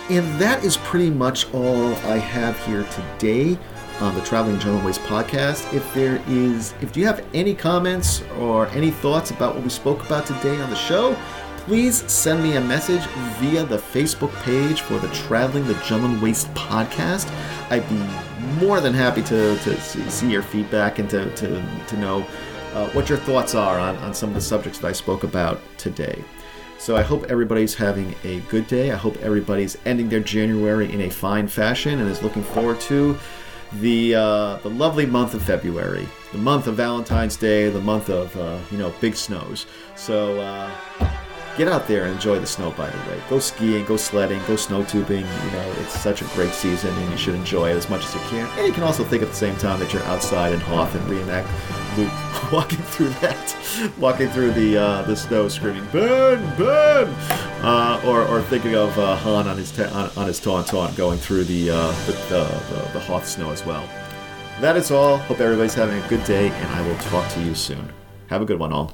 And 0.09 0.39
that 0.41 0.63
is 0.63 0.77
pretty 0.77 1.11
much 1.11 1.53
all 1.53 1.93
I 2.07 2.17
have 2.17 2.57
here 2.65 2.83
today 2.85 3.57
on 3.99 4.15
the 4.15 4.21
Traveling 4.21 4.57
Jundland 4.57 4.85
Waste 4.85 5.01
podcast. 5.01 5.71
If 5.73 5.93
there 5.93 6.21
is, 6.27 6.73
if 6.81 6.97
you 6.97 7.05
have 7.05 7.23
any 7.33 7.53
comments 7.53 8.23
or 8.39 8.67
any 8.67 8.91
thoughts 8.91 9.29
about 9.29 9.55
what 9.55 9.63
we 9.63 9.69
spoke 9.69 10.03
about 10.05 10.25
today 10.25 10.59
on 10.61 10.69
the 10.69 10.75
show, 10.75 11.15
please 11.57 12.09
send 12.11 12.41
me 12.41 12.55
a 12.55 12.61
message 12.61 13.05
via 13.37 13.63
the 13.63 13.77
Facebook 13.77 14.33
page 14.41 14.81
for 14.81 14.97
the 14.97 15.09
Traveling 15.09 15.67
the 15.67 15.75
Jundland 15.75 16.21
Waste 16.21 16.51
podcast. 16.55 17.29
I'd 17.69 17.87
be 17.89 18.65
more 18.65 18.81
than 18.81 18.93
happy 18.93 19.21
to, 19.23 19.57
to 19.59 19.79
see 20.09 20.31
your 20.31 20.41
feedback 20.41 20.97
and 20.97 21.07
to, 21.11 21.29
to, 21.35 21.63
to 21.87 21.97
know 21.97 22.25
uh, 22.79 22.89
what 22.91 23.09
your 23.09 23.17
thoughts 23.17 23.55
are 23.55 23.77
on, 23.77 23.97
on 23.97 24.13
some 24.13 24.29
of 24.29 24.35
the 24.35 24.41
subjects 24.41 24.79
that 24.79 24.87
I 24.87 24.91
spoke 24.93 25.23
about 25.23 25.59
today. 25.77 26.23
So 26.77 26.95
I 26.95 27.01
hope 27.01 27.25
everybody's 27.25 27.75
having 27.75 28.15
a 28.23 28.39
good 28.41 28.67
day. 28.67 28.91
I 28.91 28.95
hope 28.95 29.17
everybody's 29.17 29.77
ending 29.85 30.07
their 30.07 30.21
January 30.21 30.91
in 30.91 31.01
a 31.01 31.09
fine 31.09 31.47
fashion 31.47 31.99
and 31.99 32.09
is 32.09 32.23
looking 32.23 32.43
forward 32.43 32.79
to 32.81 33.17
the 33.81 34.15
uh, 34.15 34.55
the 34.57 34.69
lovely 34.69 35.05
month 35.05 35.33
of 35.33 35.43
February, 35.43 36.07
the 36.31 36.37
month 36.37 36.67
of 36.67 36.75
Valentine's 36.75 37.35
Day, 37.35 37.69
the 37.69 37.81
month 37.81 38.09
of 38.09 38.35
uh, 38.37 38.57
you 38.71 38.77
know 38.77 38.93
big 39.01 39.15
snows. 39.15 39.65
So 39.95 40.39
uh, 40.39 40.71
get 41.57 41.67
out 41.67 41.85
there 41.85 42.05
and 42.05 42.13
enjoy 42.13 42.39
the 42.39 42.47
snow. 42.47 42.71
By 42.71 42.89
the 42.89 42.97
way, 43.09 43.21
go 43.29 43.39
skiing, 43.39 43.85
go 43.85 43.97
sledding, 43.97 44.41
go 44.47 44.55
snow 44.55 44.83
tubing. 44.85 45.25
You 45.25 45.51
know 45.51 45.75
it's 45.81 45.99
such 45.99 46.21
a 46.21 46.25
great 46.33 46.53
season, 46.53 46.95
and 46.95 47.11
you 47.11 47.17
should 47.17 47.35
enjoy 47.35 47.71
it 47.71 47.75
as 47.75 47.89
much 47.89 48.05
as 48.05 48.13
you 48.15 48.21
can. 48.21 48.49
And 48.57 48.65
you 48.65 48.73
can 48.73 48.83
also 48.83 49.03
think 49.03 49.21
at 49.21 49.29
the 49.29 49.35
same 49.35 49.57
time 49.57 49.79
that 49.81 49.93
you're 49.93 50.03
outside 50.03 50.53
in 50.53 50.61
Hoth 50.61 50.95
and 50.95 51.07
reenact 51.09 51.49
Luke 51.97 52.11
walking 52.51 52.79
through 52.79 53.09
that, 53.21 53.55
walking 53.97 54.29
through 54.29 54.51
the 54.51 54.77
uh, 54.77 55.01
the 55.03 55.15
snow, 55.15 55.47
screaming 55.47 55.85
"Ben, 55.91 56.39
Ben," 56.57 57.07
uh, 57.63 58.01
or, 58.05 58.23
or 58.23 58.41
thinking 58.43 58.75
of 58.75 58.97
uh, 58.97 59.15
Han 59.17 59.47
on 59.47 59.57
his 59.57 59.71
ta- 59.71 59.89
on, 59.93 60.09
on, 60.17 60.27
his 60.27 60.39
tauntaun 60.39 60.95
going 60.95 61.19
through 61.19 61.43
the, 61.45 61.69
uh, 61.69 61.91
the, 62.05 62.13
the, 62.29 62.89
the 62.93 62.99
Hoth 62.99 63.27
snow 63.27 63.51
as 63.51 63.65
well. 63.65 63.87
That 64.61 64.75
is 64.75 64.91
all. 64.91 65.17
Hope 65.17 65.39
everybody's 65.39 65.73
having 65.73 66.01
a 66.01 66.07
good 66.07 66.23
day, 66.25 66.49
and 66.49 66.67
I 66.71 66.87
will 66.87 66.97
talk 66.97 67.29
to 67.33 67.41
you 67.41 67.55
soon. 67.55 67.91
Have 68.27 68.41
a 68.41 68.45
good 68.45 68.59
one, 68.59 68.73
all. 68.73 68.93